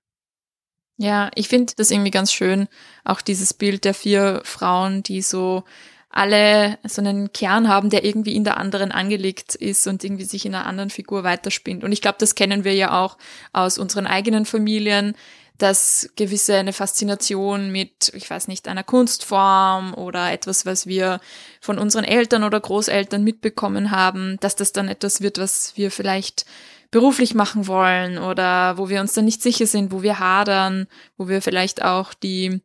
Ja, 0.97 1.31
ich 1.35 1.49
finde 1.49 1.73
das 1.77 1.91
irgendwie 1.91 2.11
ganz 2.11 2.33
schön, 2.33 2.69
auch 3.05 3.21
dieses 3.21 3.55
Bild 3.55 3.85
der 3.85 3.95
vier 3.95 4.43
Frauen, 4.45 5.03
die 5.03 5.23
so 5.23 5.63
alle 6.11 6.79
so 6.85 7.01
einen 7.03 7.33
Kern 7.33 7.69
haben, 7.69 7.91
der 7.91 8.05
irgendwie 8.05 8.35
in 8.35 8.45
der 8.45 8.57
anderen 8.57 8.91
angelegt 8.91 9.55
ist 9.55 9.87
und 9.87 10.03
irgendwie 10.03 10.25
sich 10.25 10.47
in 10.47 10.55
einer 10.55 10.67
anderen 10.67 10.91
Figur 10.91 11.23
weiterspinnt. 11.23 11.85
Und 11.85 11.93
ich 11.93 12.01
glaube, 12.01 12.17
das 12.19 12.35
kennen 12.35 12.65
wir 12.65 12.75
ja 12.75 13.01
auch 13.01 13.19
aus 13.53 13.79
unseren 13.79 14.07
eigenen 14.07 14.45
Familien 14.45 15.15
dass 15.59 16.09
gewisse 16.17 16.55
eine 16.55 16.73
Faszination 16.73 17.71
mit, 17.71 18.13
ich 18.15 18.31
weiß 18.31 18.49
nicht, 18.49 18.69
einer 18.69 18.85
Kunstform 18.85 19.93
oder 19.95 20.33
etwas, 20.33 20.65
was 20.65 20.87
wir 20.87 21.21
von 21.61 21.79
unseren 21.79 22.05
Eltern 22.05 22.45
oder 22.45 22.61
Großeltern 22.61 23.25
mitbekommen 23.25 23.91
haben, 23.91 24.39
dass 24.41 24.57
das 24.57 24.73
dann 24.73 24.89
etwas 24.89 25.21
wird, 25.21 25.39
was 25.39 25.77
wir 25.77 25.91
vielleicht 25.91 26.47
beruflich 26.91 27.35
machen 27.35 27.67
wollen 27.67 28.19
oder 28.19 28.79
wo 28.79 28.89
wir 28.89 29.01
uns 29.01 29.13
dann 29.13 29.25
nicht 29.25 29.43
sicher 29.43 29.67
sind, 29.67 29.93
wo 29.93 30.03
wir 30.03 30.21
hadern, 30.21 30.87
wo 31.17 31.29
wir 31.29 31.43
vielleicht 31.43 31.83
auch 31.83 32.15
die 32.15 32.63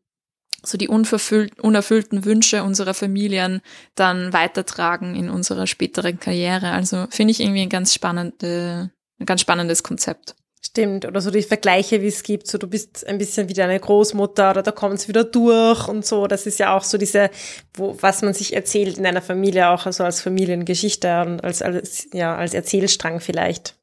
so 0.65 0.77
die 0.77 0.87
unerfüllten 0.87 2.23
Wünsche 2.23 2.63
unserer 2.63 2.93
Familien 2.93 3.61
dann 3.95 4.31
weitertragen 4.31 5.13
in 5.13 5.29
unserer 5.29 5.67
späteren 5.67 6.21
Karriere. 6.21 6.71
Also 6.71 7.05
finde 7.09 7.31
ich 7.31 7.41
irgendwie 7.41 7.63
ein 7.63 7.69
ganz 7.69 7.93
spannende, 7.93 8.89
ein 9.19 9.25
ganz 9.25 9.41
spannendes 9.41 9.83
Konzept. 9.83 10.35
Stimmt, 10.75 11.05
oder 11.05 11.21
so 11.21 11.29
die 11.29 11.43
Vergleiche, 11.43 12.01
wie 12.01 12.07
es 12.07 12.23
gibt, 12.23 12.47
so 12.47 12.57
du 12.57 12.65
bist 12.65 13.05
ein 13.05 13.19
bisschen 13.19 13.47
wie 13.47 13.53
deine 13.53 13.79
Großmutter 13.79 14.49
oder 14.49 14.63
da 14.63 14.71
kommt 14.71 14.95
es 14.95 15.07
wieder 15.07 15.23
durch 15.23 15.87
und 15.87 16.03
so. 16.03 16.25
Das 16.25 16.47
ist 16.47 16.57
ja 16.57 16.75
auch 16.75 16.83
so 16.83 16.97
diese, 16.97 17.29
wo, 17.75 17.95
was 18.01 18.23
man 18.23 18.33
sich 18.33 18.55
erzählt 18.55 18.97
in 18.97 19.05
einer 19.05 19.21
Familie, 19.21 19.69
auch 19.69 19.85
also 19.85 20.03
als 20.03 20.19
Familiengeschichte 20.21 21.21
und 21.21 21.43
als, 21.43 21.61
als, 21.61 22.07
ja, 22.11 22.35
als 22.35 22.55
Erzählstrang 22.55 23.19
vielleicht. 23.19 23.75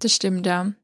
Das 0.00 0.12
stimmt, 0.12 0.44
ja. 0.44 0.74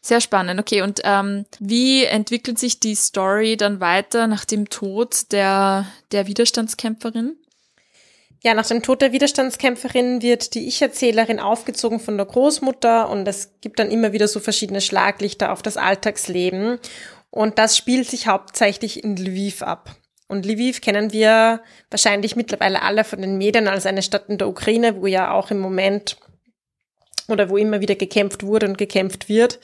Sehr 0.00 0.20
spannend. 0.20 0.58
Okay, 0.58 0.82
und 0.82 1.00
ähm, 1.04 1.46
wie 1.60 2.04
entwickelt 2.04 2.58
sich 2.58 2.80
die 2.80 2.96
Story 2.96 3.56
dann 3.56 3.78
weiter 3.78 4.26
nach 4.26 4.44
dem 4.44 4.70
Tod 4.70 5.30
der, 5.30 5.86
der 6.10 6.26
Widerstandskämpferin? 6.26 7.36
Ja, 8.42 8.54
nach 8.54 8.66
dem 8.66 8.82
Tod 8.82 9.02
der 9.02 9.12
Widerstandskämpferin 9.12 10.22
wird 10.22 10.54
die 10.54 10.66
Ich-Erzählerin 10.66 11.40
aufgezogen 11.40 12.00
von 12.00 12.16
der 12.16 12.24
Großmutter 12.24 13.10
und 13.10 13.28
es 13.28 13.52
gibt 13.60 13.78
dann 13.78 13.90
immer 13.90 14.12
wieder 14.12 14.28
so 14.28 14.40
verschiedene 14.40 14.80
Schlaglichter 14.80 15.52
auf 15.52 15.60
das 15.60 15.76
Alltagsleben. 15.76 16.78
Und 17.28 17.58
das 17.58 17.76
spielt 17.76 18.08
sich 18.08 18.28
hauptsächlich 18.28 19.04
in 19.04 19.16
Lviv 19.16 19.62
ab. 19.62 19.94
Und 20.26 20.46
Lviv 20.46 20.80
kennen 20.80 21.12
wir 21.12 21.60
wahrscheinlich 21.90 22.34
mittlerweile 22.34 22.82
alle 22.82 23.04
von 23.04 23.20
den 23.20 23.36
Medien 23.36 23.68
als 23.68 23.84
eine 23.84 24.02
Stadt 24.02 24.28
in 24.28 24.38
der 24.38 24.48
Ukraine, 24.48 25.02
wo 25.02 25.06
ja 25.06 25.32
auch 25.32 25.50
im 25.50 25.58
Moment 25.58 26.16
oder 27.28 27.50
wo 27.50 27.58
immer 27.58 27.80
wieder 27.80 27.94
gekämpft 27.94 28.42
wurde 28.42 28.66
und 28.66 28.78
gekämpft 28.78 29.28
wird. 29.28 29.58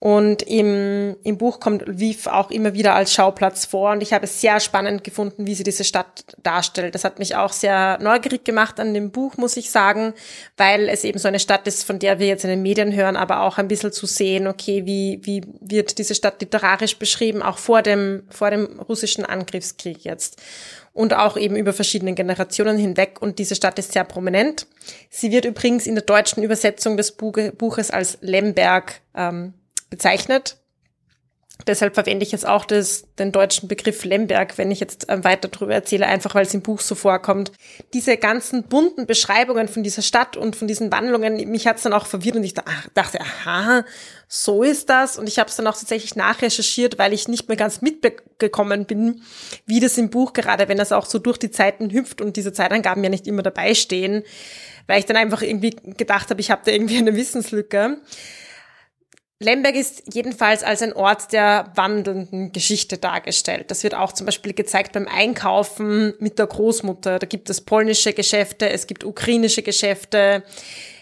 Und 0.00 0.42
im, 0.42 1.16
im 1.24 1.38
Buch 1.38 1.58
kommt 1.58 1.88
Lviv 1.88 2.28
auch 2.28 2.52
immer 2.52 2.72
wieder 2.72 2.94
als 2.94 3.12
Schauplatz 3.12 3.64
vor. 3.64 3.90
Und 3.90 4.00
ich 4.00 4.12
habe 4.12 4.26
es 4.26 4.40
sehr 4.40 4.60
spannend 4.60 5.02
gefunden, 5.02 5.48
wie 5.48 5.56
sie 5.56 5.64
diese 5.64 5.82
Stadt 5.82 6.24
darstellt. 6.40 6.94
Das 6.94 7.02
hat 7.02 7.18
mich 7.18 7.34
auch 7.34 7.52
sehr 7.52 7.98
neugierig 8.00 8.44
gemacht 8.44 8.78
an 8.78 8.94
dem 8.94 9.10
Buch, 9.10 9.36
muss 9.38 9.56
ich 9.56 9.72
sagen, 9.72 10.14
weil 10.56 10.88
es 10.88 11.02
eben 11.02 11.18
so 11.18 11.26
eine 11.26 11.40
Stadt 11.40 11.66
ist, 11.66 11.82
von 11.82 11.98
der 11.98 12.20
wir 12.20 12.28
jetzt 12.28 12.44
in 12.44 12.50
den 12.50 12.62
Medien 12.62 12.94
hören, 12.94 13.16
aber 13.16 13.42
auch 13.42 13.58
ein 13.58 13.66
bisschen 13.66 13.90
zu 13.90 14.06
sehen, 14.06 14.46
okay, 14.46 14.86
wie, 14.86 15.18
wie 15.22 15.42
wird 15.60 15.98
diese 15.98 16.14
Stadt 16.14 16.40
literarisch 16.40 16.96
beschrieben, 16.98 17.42
auch 17.42 17.58
vor 17.58 17.82
dem, 17.82 18.22
vor 18.30 18.52
dem 18.52 18.78
russischen 18.78 19.24
Angriffskrieg 19.24 20.04
jetzt. 20.04 20.40
Und 20.92 21.12
auch 21.14 21.36
eben 21.36 21.56
über 21.56 21.72
verschiedene 21.72 22.14
Generationen 22.14 22.78
hinweg. 22.78 23.20
Und 23.20 23.40
diese 23.40 23.56
Stadt 23.56 23.78
ist 23.80 23.92
sehr 23.92 24.04
prominent. 24.04 24.68
Sie 25.10 25.32
wird 25.32 25.44
übrigens 25.44 25.88
in 25.88 25.96
der 25.96 26.04
deutschen 26.04 26.44
Übersetzung 26.44 26.96
des 26.96 27.12
Buches 27.12 27.90
als 27.90 28.18
Lemberg 28.20 29.00
ähm, 29.16 29.54
bezeichnet. 29.90 30.58
Deshalb 31.66 31.94
verwende 31.94 32.24
ich 32.24 32.30
jetzt 32.30 32.46
auch 32.46 32.64
das, 32.64 33.04
den 33.18 33.32
deutschen 33.32 33.68
Begriff 33.68 34.04
Lemberg, 34.04 34.56
wenn 34.58 34.70
ich 34.70 34.78
jetzt 34.78 35.06
ähm, 35.08 35.24
weiter 35.24 35.48
darüber 35.48 35.74
erzähle, 35.74 36.06
einfach 36.06 36.34
weil 36.34 36.46
es 36.46 36.54
im 36.54 36.62
Buch 36.62 36.80
so 36.80 36.94
vorkommt. 36.94 37.50
Diese 37.92 38.16
ganzen 38.16 38.62
bunten 38.62 39.06
Beschreibungen 39.06 39.66
von 39.66 39.82
dieser 39.82 40.02
Stadt 40.02 40.36
und 40.36 40.54
von 40.54 40.68
diesen 40.68 40.92
Wandlungen, 40.92 41.36
mich 41.50 41.66
hat's 41.66 41.82
dann 41.82 41.92
auch 41.92 42.06
verwirrt 42.06 42.36
und 42.36 42.44
ich 42.44 42.54
dachte, 42.54 43.20
aha, 43.20 43.84
so 44.28 44.62
ist 44.62 44.88
das. 44.88 45.18
Und 45.18 45.28
ich 45.28 45.38
habe 45.40 45.50
es 45.50 45.56
dann 45.56 45.66
auch 45.66 45.76
tatsächlich 45.76 46.14
nachrecherchiert, 46.14 46.96
weil 46.98 47.12
ich 47.12 47.26
nicht 47.26 47.48
mehr 47.48 47.56
ganz 47.56 47.82
mitgekommen 47.82 48.86
bin, 48.86 49.22
wie 49.66 49.80
das 49.80 49.98
im 49.98 50.10
Buch, 50.10 50.32
gerade 50.34 50.68
wenn 50.68 50.78
das 50.78 50.92
auch 50.92 51.06
so 51.06 51.18
durch 51.18 51.38
die 51.38 51.50
Zeiten 51.50 51.90
hüpft 51.90 52.20
und 52.20 52.36
diese 52.36 52.52
Zeitangaben 52.52 53.02
ja 53.02 53.10
nicht 53.10 53.26
immer 53.26 53.42
dabei 53.42 53.74
stehen, 53.74 54.22
weil 54.86 55.00
ich 55.00 55.06
dann 55.06 55.16
einfach 55.16 55.42
irgendwie 55.42 55.70
gedacht 55.70 56.30
habe, 56.30 56.40
ich 56.40 56.52
habe 56.52 56.62
da 56.64 56.70
irgendwie 56.70 56.98
eine 56.98 57.16
Wissenslücke. 57.16 57.98
Lemberg 59.40 59.76
ist 59.76 60.02
jedenfalls 60.12 60.64
als 60.64 60.82
ein 60.82 60.92
Ort 60.92 61.32
der 61.32 61.70
wandelnden 61.76 62.50
Geschichte 62.50 62.98
dargestellt. 62.98 63.70
Das 63.70 63.84
wird 63.84 63.94
auch 63.94 64.12
zum 64.12 64.26
Beispiel 64.26 64.52
gezeigt 64.52 64.92
beim 64.92 65.06
Einkaufen 65.06 66.14
mit 66.18 66.40
der 66.40 66.48
Großmutter. 66.48 67.20
Da 67.20 67.26
gibt 67.26 67.48
es 67.48 67.60
polnische 67.60 68.12
Geschäfte, 68.12 68.68
es 68.68 68.88
gibt 68.88 69.04
ukrainische 69.04 69.62
Geschäfte. 69.62 70.42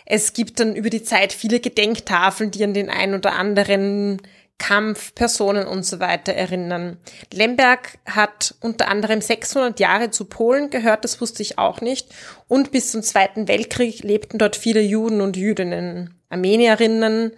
Es 0.04 0.34
gibt 0.34 0.60
dann 0.60 0.76
über 0.76 0.90
die 0.90 1.02
Zeit 1.02 1.32
viele 1.32 1.60
Gedenktafeln, 1.60 2.50
die 2.50 2.62
an 2.62 2.74
den 2.74 2.90
ein 2.90 3.14
oder 3.14 3.32
anderen 3.32 4.20
Kampf, 4.58 5.14
Personen 5.14 5.66
und 5.66 5.84
so 5.84 5.98
weiter 5.98 6.32
erinnern. 6.32 6.98
Lemberg 7.32 7.98
hat 8.04 8.54
unter 8.60 8.88
anderem 8.88 9.20
600 9.22 9.80
Jahre 9.80 10.10
zu 10.10 10.26
Polen 10.26 10.70
gehört, 10.70 11.04
das 11.04 11.20
wusste 11.20 11.42
ich 11.42 11.58
auch 11.58 11.80
nicht. 11.80 12.14
Und 12.48 12.70
bis 12.70 12.90
zum 12.90 13.02
Zweiten 13.02 13.48
Weltkrieg 13.48 14.02
lebten 14.02 14.38
dort 14.38 14.56
viele 14.56 14.80
Juden 14.80 15.20
und 15.22 15.36
Jüdinnen, 15.36 16.14
Armenierinnen 16.28 17.32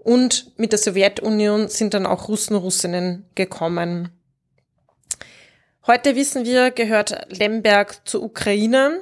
und 0.00 0.58
mit 0.58 0.72
der 0.72 0.78
Sowjetunion 0.78 1.68
sind 1.68 1.94
dann 1.94 2.06
auch 2.06 2.28
Russen, 2.28 2.56
Russinnen 2.56 3.26
gekommen. 3.34 4.10
Heute 5.86 6.16
wissen 6.16 6.44
wir, 6.44 6.70
gehört 6.70 7.26
Lemberg 7.30 8.06
zur 8.06 8.22
Ukraine 8.22 9.00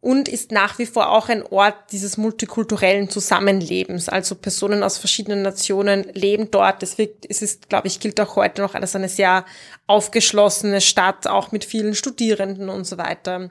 und 0.00 0.28
ist 0.28 0.52
nach 0.52 0.78
wie 0.78 0.86
vor 0.86 1.10
auch 1.10 1.28
ein 1.28 1.42
Ort 1.42 1.74
dieses 1.92 2.16
multikulturellen 2.16 3.10
Zusammenlebens. 3.10 4.08
Also 4.08 4.36
Personen 4.36 4.82
aus 4.82 4.98
verschiedenen 4.98 5.42
Nationen 5.42 6.04
leben 6.12 6.50
dort. 6.50 6.82
Es, 6.82 6.96
es 7.28 7.42
ist, 7.42 7.68
glaube 7.68 7.88
ich, 7.88 7.98
gilt 8.00 8.20
auch 8.20 8.36
heute 8.36 8.62
noch 8.62 8.74
als 8.74 8.94
eine 8.94 9.08
sehr 9.08 9.44
aufgeschlossene 9.86 10.80
Stadt, 10.80 11.26
auch 11.26 11.50
mit 11.50 11.64
vielen 11.64 11.94
Studierenden 11.94 12.68
und 12.68 12.84
so 12.84 12.98
weiter. 12.98 13.50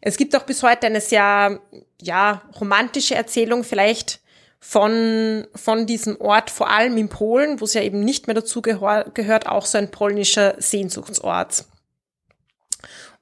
Es 0.00 0.16
gibt 0.16 0.34
auch 0.34 0.44
bis 0.44 0.62
heute 0.62 0.86
eine 0.86 1.00
sehr, 1.00 1.60
ja, 2.00 2.42
romantische 2.58 3.14
Erzählung 3.14 3.62
vielleicht 3.62 4.19
von, 4.60 5.46
von 5.54 5.86
diesem 5.86 6.20
Ort, 6.20 6.50
vor 6.50 6.70
allem 6.70 6.96
in 6.98 7.08
Polen, 7.08 7.60
wo 7.60 7.64
es 7.64 7.74
ja 7.74 7.82
eben 7.82 8.00
nicht 8.00 8.26
mehr 8.26 8.34
dazu 8.34 8.60
gehört, 8.62 9.46
auch 9.46 9.64
so 9.64 9.78
ein 9.78 9.90
polnischer 9.90 10.54
Sehnsuchtsort. 10.58 11.64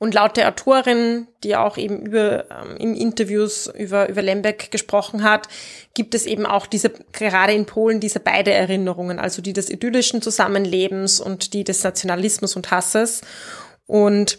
Und 0.01 0.15
laut 0.15 0.37
der 0.37 0.49
Autorin, 0.49 1.27
die 1.43 1.57
auch 1.57 1.77
eben 1.77 2.07
über, 2.07 2.49
ähm, 2.51 2.77
im 2.79 2.95
Interviews 2.95 3.67
über, 3.67 4.09
über 4.09 4.23
Lembeck 4.23 4.71
gesprochen 4.71 5.25
hat, 5.25 5.49
gibt 5.95 6.15
es 6.15 6.25
eben 6.25 6.47
auch 6.47 6.67
diese, 6.67 6.91
gerade 7.13 7.53
in 7.53 7.67
Polen, 7.67 7.99
diese 7.99 8.21
beide 8.21 8.53
Erinnerungen, 8.53 9.19
also 9.19 9.43
die 9.43 9.53
des 9.53 9.71
idyllischen 9.71 10.23
Zusammenlebens 10.23 11.21
und 11.21 11.53
die 11.53 11.65
des 11.65 11.83
Nationalismus 11.83 12.55
und 12.55 12.71
Hasses. 12.71 13.23
Und 13.87 14.39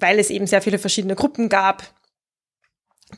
weil 0.00 0.18
es 0.18 0.30
eben 0.30 0.48
sehr 0.48 0.62
viele 0.62 0.78
verschiedene 0.78 1.14
Gruppen 1.14 1.48
gab, 1.48 1.84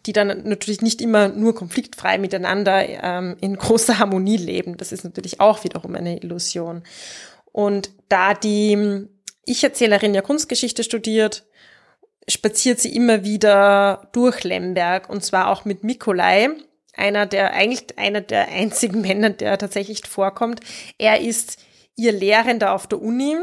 die 0.04 0.12
dann 0.12 0.42
natürlich 0.44 0.82
nicht 0.82 1.00
immer 1.00 1.28
nur 1.28 1.54
konfliktfrei 1.54 2.18
miteinander 2.18 2.84
ähm, 2.86 3.36
in 3.40 3.56
großer 3.56 3.98
Harmonie 3.98 4.36
leben. 4.36 4.76
Das 4.76 4.92
ist 4.92 5.04
natürlich 5.04 5.40
auch 5.40 5.64
wiederum 5.64 5.94
eine 5.94 6.18
Illusion. 6.22 6.82
Und 7.52 7.90
da 8.08 8.34
die 8.34 9.06
Ich-Erzählerin 9.44 10.14
ja 10.14 10.22
Kunstgeschichte 10.22 10.84
studiert, 10.84 11.46
spaziert 12.28 12.80
sie 12.80 12.94
immer 12.94 13.24
wieder 13.24 14.08
durch 14.12 14.44
Lemberg 14.44 15.08
und 15.08 15.24
zwar 15.24 15.48
auch 15.48 15.64
mit 15.64 15.84
Mikolai, 15.84 16.50
einer 16.96 17.26
der, 17.26 17.52
eigentlich 17.52 17.98
einer 17.98 18.20
der 18.20 18.48
einzigen 18.48 19.00
Männer, 19.00 19.30
der 19.30 19.58
tatsächlich 19.58 20.06
vorkommt. 20.06 20.60
Er 20.98 21.20
ist 21.20 21.58
ihr 21.94 22.12
Lehrender 22.12 22.72
auf 22.72 22.86
der 22.86 23.00
Uni, 23.00 23.36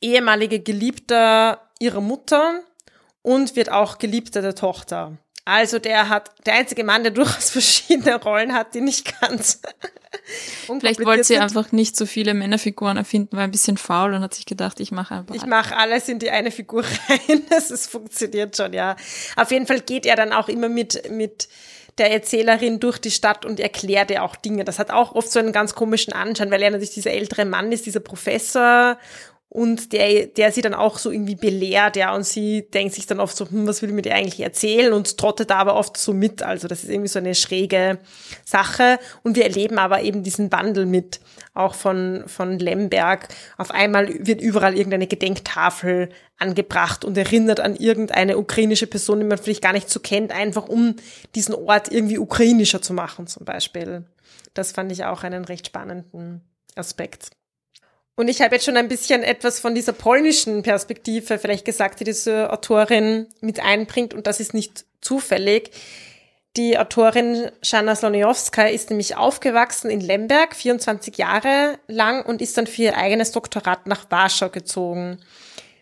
ehemalige 0.00 0.60
Geliebter 0.60 1.70
ihrer 1.78 2.00
Mutter 2.00 2.62
und 3.22 3.56
wird 3.56 3.70
auch 3.70 3.98
Geliebter 3.98 4.42
der 4.42 4.54
Tochter. 4.54 5.18
Also 5.44 5.78
der 5.78 6.08
hat, 6.08 6.30
der 6.46 6.54
einzige 6.54 6.84
Mann, 6.84 7.02
der 7.02 7.12
durchaus 7.12 7.50
verschiedene 7.50 8.22
Rollen 8.22 8.52
hat, 8.52 8.74
die 8.74 8.80
nicht 8.80 9.20
ganz. 9.20 9.60
Vielleicht 10.66 11.04
wollte 11.04 11.24
sie 11.24 11.38
einfach 11.38 11.72
nicht 11.72 11.96
so 11.96 12.06
viele 12.06 12.34
Männerfiguren 12.34 12.96
erfinden, 12.96 13.36
war 13.36 13.44
ein 13.44 13.50
bisschen 13.50 13.76
faul 13.76 14.14
und 14.14 14.22
hat 14.22 14.34
sich 14.34 14.46
gedacht, 14.46 14.80
ich 14.80 14.92
mache 14.92 15.14
einfach. 15.14 15.34
Ich 15.34 15.46
mache 15.46 15.76
alles 15.76 16.08
in 16.08 16.18
die 16.18 16.30
eine 16.30 16.50
Figur 16.50 16.84
rein. 17.08 17.42
Das 17.48 17.70
ist, 17.70 17.90
funktioniert 17.90 18.56
schon, 18.56 18.72
ja. 18.72 18.96
Auf 19.36 19.50
jeden 19.50 19.66
Fall 19.66 19.80
geht 19.80 20.06
er 20.06 20.16
dann 20.16 20.32
auch 20.32 20.48
immer 20.48 20.68
mit, 20.68 21.10
mit 21.10 21.48
der 21.98 22.12
Erzählerin 22.12 22.80
durch 22.80 22.98
die 22.98 23.10
Stadt 23.10 23.44
und 23.44 23.60
erklärt 23.60 24.10
ihr 24.10 24.22
auch 24.22 24.36
Dinge. 24.36 24.64
Das 24.64 24.78
hat 24.78 24.90
auch 24.90 25.14
oft 25.14 25.30
so 25.30 25.38
einen 25.38 25.52
ganz 25.52 25.74
komischen 25.74 26.12
Anschein, 26.12 26.50
weil 26.50 26.62
er 26.62 26.70
natürlich 26.70 26.94
dieser 26.94 27.10
ältere 27.10 27.44
Mann 27.44 27.72
ist, 27.72 27.86
dieser 27.86 28.00
Professor 28.00 28.98
und 29.52 29.92
der, 29.92 30.28
der 30.28 30.52
sie 30.52 30.62
dann 30.62 30.74
auch 30.74 30.96
so 30.96 31.10
irgendwie 31.10 31.34
belehrt, 31.34 31.96
ja, 31.96 32.14
und 32.14 32.24
sie 32.24 32.70
denkt 32.70 32.94
sich 32.94 33.06
dann 33.06 33.18
oft 33.18 33.36
so, 33.36 33.50
hm, 33.50 33.66
was 33.66 33.82
will 33.82 33.88
ich 33.88 33.94
mir 33.96 34.02
dir 34.02 34.14
eigentlich 34.14 34.38
erzählen 34.38 34.92
und 34.92 35.18
trottet 35.18 35.50
aber 35.50 35.74
oft 35.74 35.96
so 35.96 36.12
mit, 36.12 36.40
also 36.44 36.68
das 36.68 36.84
ist 36.84 36.88
irgendwie 36.88 37.08
so 37.08 37.18
eine 37.18 37.34
schräge 37.34 37.98
Sache 38.44 39.00
und 39.24 39.34
wir 39.34 39.42
erleben 39.42 39.78
aber 39.78 40.02
eben 40.02 40.22
diesen 40.22 40.52
Wandel 40.52 40.86
mit, 40.86 41.20
auch 41.52 41.74
von, 41.74 42.22
von 42.28 42.60
Lemberg. 42.60 43.26
Auf 43.58 43.72
einmal 43.72 44.24
wird 44.24 44.40
überall 44.40 44.76
irgendeine 44.76 45.08
Gedenktafel 45.08 46.10
angebracht 46.38 47.04
und 47.04 47.18
erinnert 47.18 47.58
an 47.58 47.74
irgendeine 47.74 48.38
ukrainische 48.38 48.86
Person, 48.86 49.18
die 49.18 49.26
man 49.26 49.38
vielleicht 49.38 49.62
gar 49.62 49.72
nicht 49.72 49.90
so 49.90 49.98
kennt, 49.98 50.30
einfach 50.30 50.68
um 50.68 50.94
diesen 51.34 51.56
Ort 51.56 51.90
irgendwie 51.90 52.18
ukrainischer 52.18 52.82
zu 52.82 52.94
machen 52.94 53.26
zum 53.26 53.44
Beispiel. 53.44 54.04
Das 54.54 54.70
fand 54.70 54.92
ich 54.92 55.04
auch 55.04 55.24
einen 55.24 55.44
recht 55.44 55.66
spannenden 55.66 56.40
Aspekt. 56.76 57.30
Und 58.20 58.28
ich 58.28 58.42
habe 58.42 58.56
jetzt 58.56 58.66
schon 58.66 58.76
ein 58.76 58.88
bisschen 58.88 59.22
etwas 59.22 59.60
von 59.60 59.74
dieser 59.74 59.94
polnischen 59.94 60.62
Perspektive 60.62 61.38
vielleicht 61.38 61.64
gesagt, 61.64 62.00
die 62.00 62.04
diese 62.04 62.52
Autorin 62.52 63.28
mit 63.40 63.60
einbringt. 63.60 64.12
Und 64.12 64.26
das 64.26 64.40
ist 64.40 64.52
nicht 64.52 64.84
zufällig. 65.00 65.70
Die 66.58 66.76
Autorin 66.76 67.50
Szana 67.64 67.96
Sloniowska 67.96 68.66
ist 68.66 68.90
nämlich 68.90 69.16
aufgewachsen 69.16 69.88
in 69.88 70.02
Lemberg, 70.02 70.54
24 70.54 71.16
Jahre 71.16 71.78
lang 71.86 72.22
und 72.26 72.42
ist 72.42 72.58
dann 72.58 72.66
für 72.66 72.82
ihr 72.82 72.98
eigenes 72.98 73.32
Doktorat 73.32 73.86
nach 73.86 74.10
Warschau 74.10 74.50
gezogen. 74.50 75.18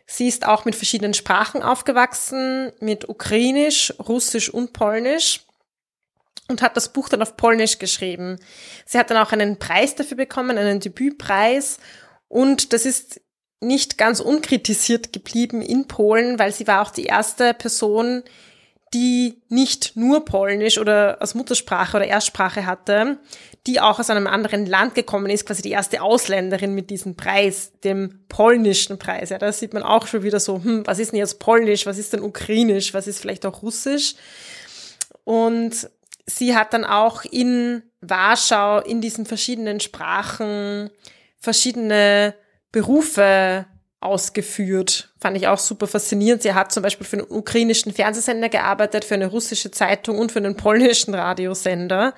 Sie 0.07 0.29
ist 0.29 0.47
auch 0.47 0.65
mit 0.65 0.77
verschiedenen 0.77 1.15
Sprachen 1.15 1.65
aufgewachsen, 1.65 2.71
mit 2.79 3.09
Ukrainisch, 3.09 3.93
Russisch 3.99 4.49
und 4.49 4.73
Polnisch 4.73 5.41
und 6.47 6.63
hat 6.63 6.77
das 6.77 6.93
Buch 6.93 7.09
dann 7.09 7.21
auf 7.21 7.37
Polnisch 7.37 7.81
geschrieben. 7.81 8.39
Sie 8.87 8.97
hat 8.97 9.11
dann 9.11 9.17
auch 9.17 9.33
einen 9.33 9.59
Preis 9.59 9.97
dafür 9.97 10.17
bekommen, 10.17 10.57
einen 10.57 10.79
Debütpreis 10.79 11.81
und 12.29 12.73
das 12.73 12.85
ist 12.85 13.21
nicht 13.61 13.99
ganz 13.99 14.21
unkritisiert 14.21 15.13
geblieben 15.13 15.63
in 15.63 15.89
Polen, 15.89 16.39
weil 16.39 16.53
sie 16.53 16.67
war 16.67 16.83
auch 16.83 16.91
die 16.91 17.05
erste 17.05 17.55
Person, 17.55 18.23
die 18.95 19.43
nicht 19.49 19.97
nur 19.97 20.25
Polnisch 20.25 20.79
oder 20.79 21.21
als 21.21 21.35
Muttersprache 21.35 21.97
oder 21.97 22.07
Erstsprache 22.07 22.65
hatte, 22.65 23.19
die 23.67 23.81
auch 23.81 23.99
aus 23.99 24.09
einem 24.09 24.27
anderen 24.27 24.65
Land 24.65 24.95
gekommen 24.95 25.29
ist, 25.29 25.45
quasi 25.45 25.61
die 25.61 25.73
erste 25.73 26.01
Ausländerin 26.01 26.75
mit 26.75 26.89
diesem 26.89 27.15
Preis, 27.15 27.73
dem 27.85 28.21
polnischen 28.29 28.99
Preis. 28.99 29.29
Ja, 29.29 29.39
da 29.39 29.53
sieht 29.53 29.75
man 29.75 29.83
auch 29.83 30.07
schon 30.07 30.23
wieder 30.23 30.41
so, 30.41 30.63
hm, 30.63 30.87
was 30.87 30.99
ist 30.99 31.13
denn 31.13 31.19
jetzt 31.19 31.39
Polnisch, 31.39 31.85
was 31.85 31.99
ist 31.99 32.15
denn 32.15 32.23
Ukrainisch, 32.23 32.95
was 32.95 33.07
ist 33.07 33.21
vielleicht 33.21 33.45
auch 33.45 33.63
Russisch? 33.63 34.15
Und 35.25 35.91
sie 36.25 36.57
hat 36.57 36.73
dann 36.73 36.85
auch 36.85 37.25
in 37.25 37.83
Warschau 38.01 38.81
in 38.81 39.03
diesen 39.03 39.27
verschiedenen 39.27 39.81
Sprachen 39.81 40.91
verschiedene 41.39 42.35
Berufe 42.73 43.67
ausgeführt. 44.01 45.13
Fand 45.21 45.37
ich 45.37 45.49
auch 45.49 45.59
super 45.59 45.87
faszinierend. 45.87 46.43
Sie 46.43 46.55
hat 46.55 46.73
zum 46.73 46.83
Beispiel 46.83 47.07
für 47.07 47.19
einen 47.19 47.31
ukrainischen 47.31 47.93
Fernsehsender 47.93 48.49
gearbeitet, 48.49 49.05
für 49.05 49.15
eine 49.15 49.27
russische 49.27 49.71
Zeitung 49.71 50.19
und 50.19 50.31
für 50.31 50.39
einen 50.39 50.57
polnischen 50.57 51.15
Radiosender. 51.15 52.15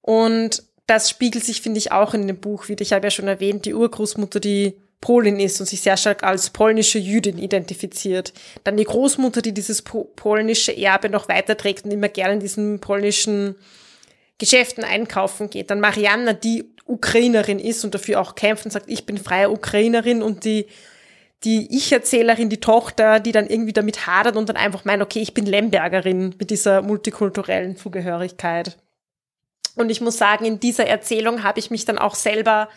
Und 0.00 0.64
das 0.86 1.08
spiegelt 1.08 1.44
sich, 1.44 1.60
finde 1.60 1.78
ich, 1.78 1.92
auch 1.92 2.14
in 2.14 2.26
dem 2.26 2.40
Buch 2.40 2.68
wieder. 2.68 2.82
Ich 2.82 2.92
habe 2.92 3.06
ja 3.06 3.10
schon 3.10 3.28
erwähnt, 3.28 3.64
die 3.64 3.74
Urgroßmutter, 3.74 4.40
die 4.40 4.80
Polin 5.00 5.38
ist 5.38 5.60
und 5.60 5.66
sich 5.66 5.80
sehr 5.80 5.96
stark 5.96 6.24
als 6.24 6.50
polnische 6.50 6.98
Jüdin 6.98 7.38
identifiziert. 7.38 8.32
Dann 8.64 8.76
die 8.76 8.84
Großmutter, 8.84 9.40
die 9.40 9.54
dieses 9.54 9.82
polnische 9.82 10.76
Erbe 10.76 11.08
noch 11.08 11.28
weiterträgt 11.28 11.84
und 11.84 11.92
immer 11.92 12.08
gerne 12.08 12.34
in 12.34 12.40
diesen 12.40 12.80
polnischen 12.80 13.54
Geschäften 14.38 14.84
einkaufen 14.84 15.48
geht. 15.48 15.70
Dann 15.70 15.80
Marianna, 15.80 16.32
die 16.32 16.64
Ukrainerin 16.90 17.58
ist 17.58 17.84
und 17.84 17.94
dafür 17.94 18.20
auch 18.20 18.34
kämpft 18.34 18.64
und 18.64 18.70
sagt, 18.70 18.90
ich 18.90 19.06
bin 19.06 19.18
freie 19.18 19.50
Ukrainerin 19.50 20.22
und 20.22 20.44
die 20.44 20.66
die 21.44 21.74
Ich-Erzählerin, 21.74 22.50
die 22.50 22.60
Tochter, 22.60 23.18
die 23.18 23.32
dann 23.32 23.46
irgendwie 23.46 23.72
damit 23.72 24.06
hadert 24.06 24.36
und 24.36 24.48
dann 24.48 24.56
einfach 24.56 24.84
meint, 24.84 25.02
okay, 25.02 25.20
ich 25.20 25.32
bin 25.32 25.46
Lembergerin 25.46 26.34
mit 26.38 26.50
dieser 26.50 26.82
multikulturellen 26.82 27.76
Zugehörigkeit. 27.76 28.76
Und 29.74 29.90
ich 29.90 30.00
muss 30.00 30.18
sagen, 30.18 30.44
in 30.44 30.60
dieser 30.60 30.86
Erzählung 30.86 31.42
habe 31.42 31.58
ich 31.58 31.70
mich 31.70 31.86
dann 31.86 31.96
auch 31.96 32.14
selber 32.14 32.68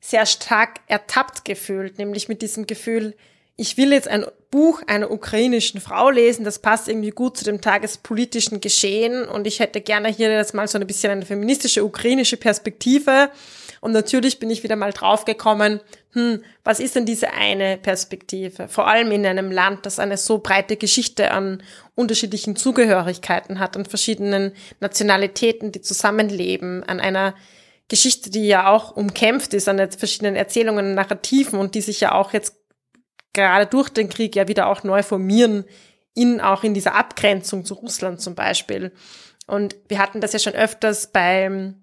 sehr 0.00 0.24
stark 0.26 0.80
ertappt 0.86 1.44
gefühlt, 1.44 1.98
nämlich 1.98 2.28
mit 2.28 2.42
diesem 2.42 2.66
Gefühl, 2.66 3.14
ich 3.60 3.76
will 3.76 3.92
jetzt 3.92 4.08
ein 4.08 4.24
Buch 4.50 4.80
einer 4.86 5.10
ukrainischen 5.10 5.82
Frau 5.82 6.08
lesen, 6.08 6.44
das 6.46 6.60
passt 6.60 6.88
irgendwie 6.88 7.10
gut 7.10 7.36
zu 7.36 7.44
dem 7.44 7.60
tagespolitischen 7.60 8.62
Geschehen 8.62 9.28
und 9.28 9.46
ich 9.46 9.60
hätte 9.60 9.82
gerne 9.82 10.08
hier 10.08 10.32
jetzt 10.32 10.54
mal 10.54 10.66
so 10.66 10.78
ein 10.78 10.86
bisschen 10.86 11.12
eine 11.12 11.26
feministische 11.26 11.84
ukrainische 11.84 12.38
Perspektive. 12.38 13.30
Und 13.82 13.92
natürlich 13.92 14.38
bin 14.38 14.48
ich 14.48 14.62
wieder 14.62 14.76
mal 14.76 14.94
draufgekommen, 14.94 15.80
hm, 16.12 16.42
was 16.64 16.80
ist 16.80 16.96
denn 16.96 17.04
diese 17.04 17.34
eine 17.34 17.76
Perspektive? 17.76 18.66
Vor 18.68 18.88
allem 18.88 19.12
in 19.12 19.26
einem 19.26 19.52
Land, 19.52 19.84
das 19.84 19.98
eine 19.98 20.16
so 20.16 20.38
breite 20.38 20.78
Geschichte 20.78 21.30
an 21.30 21.62
unterschiedlichen 21.94 22.56
Zugehörigkeiten 22.56 23.58
hat, 23.58 23.76
an 23.76 23.84
verschiedenen 23.84 24.52
Nationalitäten, 24.80 25.70
die 25.70 25.82
zusammenleben, 25.82 26.82
an 26.84 26.98
einer 26.98 27.34
Geschichte, 27.88 28.30
die 28.30 28.46
ja 28.46 28.72
auch 28.72 28.96
umkämpft 28.96 29.52
ist, 29.52 29.68
an 29.68 29.90
verschiedenen 29.90 30.36
Erzählungen, 30.36 30.94
Narrativen 30.94 31.58
und 31.58 31.74
die 31.74 31.82
sich 31.82 32.00
ja 32.00 32.12
auch 32.12 32.32
jetzt 32.32 32.59
gerade 33.32 33.66
durch 33.66 33.88
den 33.88 34.08
Krieg 34.08 34.36
ja 34.36 34.48
wieder 34.48 34.66
auch 34.68 34.82
neu 34.82 35.02
formieren, 35.02 35.64
in, 36.14 36.40
auch 36.40 36.64
in 36.64 36.74
dieser 36.74 36.94
Abgrenzung 36.94 37.64
zu 37.64 37.74
Russland 37.74 38.20
zum 38.20 38.34
Beispiel. 38.34 38.92
Und 39.46 39.76
wir 39.88 39.98
hatten 39.98 40.20
das 40.20 40.32
ja 40.32 40.38
schon 40.38 40.54
öfters 40.54 41.12
bei 41.12 41.74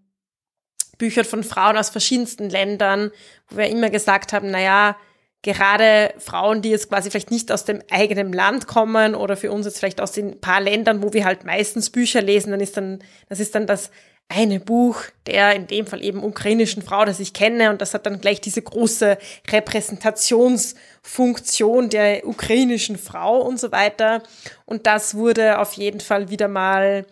Büchern 0.98 1.25
von 1.25 1.44
Frauen 1.44 1.77
aus 1.77 1.89
verschiedensten 1.89 2.50
Ländern, 2.50 3.12
wo 3.50 3.58
wir 3.58 3.70
immer 3.70 3.89
gesagt 3.89 4.34
haben, 4.34 4.51
na 4.51 4.62
ja, 4.62 4.98
gerade 5.42 6.13
Frauen, 6.18 6.62
die 6.62 6.70
jetzt 6.70 6.89
quasi 6.89 7.10
vielleicht 7.10 7.32
nicht 7.32 7.51
aus 7.51 7.63
dem 7.63 7.82
eigenen 7.92 8.34
Land 8.34 8.68
kommen 8.68 9.16
oder 9.16 9.38
für 9.38 9.51
uns 9.51 9.66
jetzt 9.66 9.80
vielleicht 9.80 10.01
aus 10.01 10.12
den 10.12 10.42
paar 10.42 10.60
Ländern, 10.60 11.04
wo 11.04 11.13
wir 11.13 11.25
halt 11.25 11.46
meistens 11.46 11.89
Bücher 11.89 12.22
lesen, 12.22 12.51
dann 12.51 12.60
ist 12.60 12.75
dann, 12.77 13.00
das 13.30 13.39
ist 13.39 13.54
dann 13.56 13.68
das 13.68 13.92
eine 14.29 14.60
Buch 14.60 15.03
der 15.25 15.55
in 15.55 15.67
dem 15.67 15.86
Fall 15.86 16.03
eben 16.03 16.22
ukrainischen 16.24 16.81
Frau, 16.81 17.05
das 17.05 17.19
ich 17.19 17.34
kenne 17.34 17.69
und 17.69 17.81
das 17.81 17.93
hat 17.93 18.05
dann 18.05 18.22
gleich 18.22 18.39
diese 18.41 18.62
große 18.62 19.17
Repräsentationsfunktion 19.51 21.90
der 21.90 22.25
ukrainischen 22.25 22.98
Frau 22.98 23.42
und 23.42 23.59
so 23.59 23.72
weiter. 23.72 24.24
Und 24.66 24.87
das 24.87 25.16
wurde 25.16 25.59
auf 25.59 25.74
jeden 25.74 26.00
Fall 26.00 26.29
wieder 26.29 26.48
mal, 26.48 27.05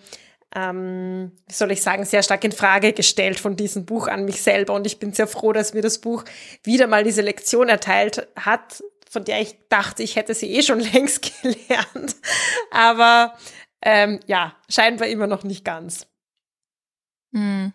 ähm, 0.56 1.34
wie 1.48 1.54
soll 1.54 1.72
ich 1.72 1.82
sagen, 1.82 2.06
sehr 2.06 2.24
stark 2.24 2.46
in 2.46 2.54
Frage 2.54 2.94
gestellt 2.94 3.40
von 3.40 3.58
diesem 3.58 3.86
Buch 3.86 4.08
an 4.08 4.26
mich 4.26 4.42
selber 4.42 4.74
und 4.74 4.88
ich 4.88 4.98
bin 5.00 5.14
sehr 5.14 5.28
froh, 5.28 5.54
dass 5.54 5.74
mir 5.74 5.82
das 5.82 6.00
Buch 6.00 6.24
wieder 6.64 6.88
mal 6.88 7.04
diese 7.04 7.22
Lektion 7.22 7.70
erteilt 7.70 8.28
hat, 8.38 8.84
von 9.10 9.26
der 9.26 9.42
ich 9.42 9.58
dachte, 9.70 10.04
ich 10.04 10.16
hätte 10.16 10.34
sie 10.34 10.54
eh 10.54 10.62
schon 10.62 10.80
längst 10.94 11.34
gelernt. 11.42 12.16
Aber 12.72 13.34
ähm, 13.82 14.22
ja, 14.26 14.56
scheinbar 14.70 15.10
immer 15.10 15.28
noch 15.28 15.44
nicht 15.44 15.66
ganz. 15.66 16.08
Hm. 17.36 17.74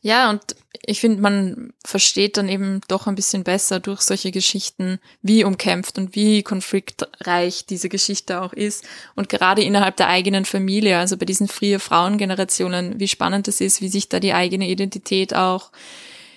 Ja, 0.00 0.30
und 0.30 0.56
ich 0.86 1.00
finde, 1.00 1.20
man 1.20 1.74
versteht 1.84 2.38
dann 2.38 2.48
eben 2.48 2.80
doch 2.88 3.06
ein 3.06 3.14
bisschen 3.14 3.44
besser 3.44 3.80
durch 3.80 4.00
solche 4.00 4.30
Geschichten, 4.30 4.98
wie 5.20 5.44
umkämpft 5.44 5.98
und 5.98 6.14
wie 6.14 6.42
konfliktreich 6.42 7.66
diese 7.66 7.90
Geschichte 7.90 8.40
auch 8.40 8.54
ist. 8.54 8.86
Und 9.14 9.28
gerade 9.28 9.62
innerhalb 9.62 9.96
der 9.96 10.08
eigenen 10.08 10.46
Familie, 10.46 10.98
also 10.98 11.18
bei 11.18 11.26
diesen 11.26 11.48
frühen 11.48 11.80
Frauengenerationen, 11.80 12.98
wie 12.98 13.08
spannend 13.08 13.48
es 13.48 13.60
ist, 13.60 13.82
wie 13.82 13.88
sich 13.88 14.08
da 14.08 14.20
die 14.20 14.32
eigene 14.32 14.68
Identität 14.68 15.34
auch 15.34 15.70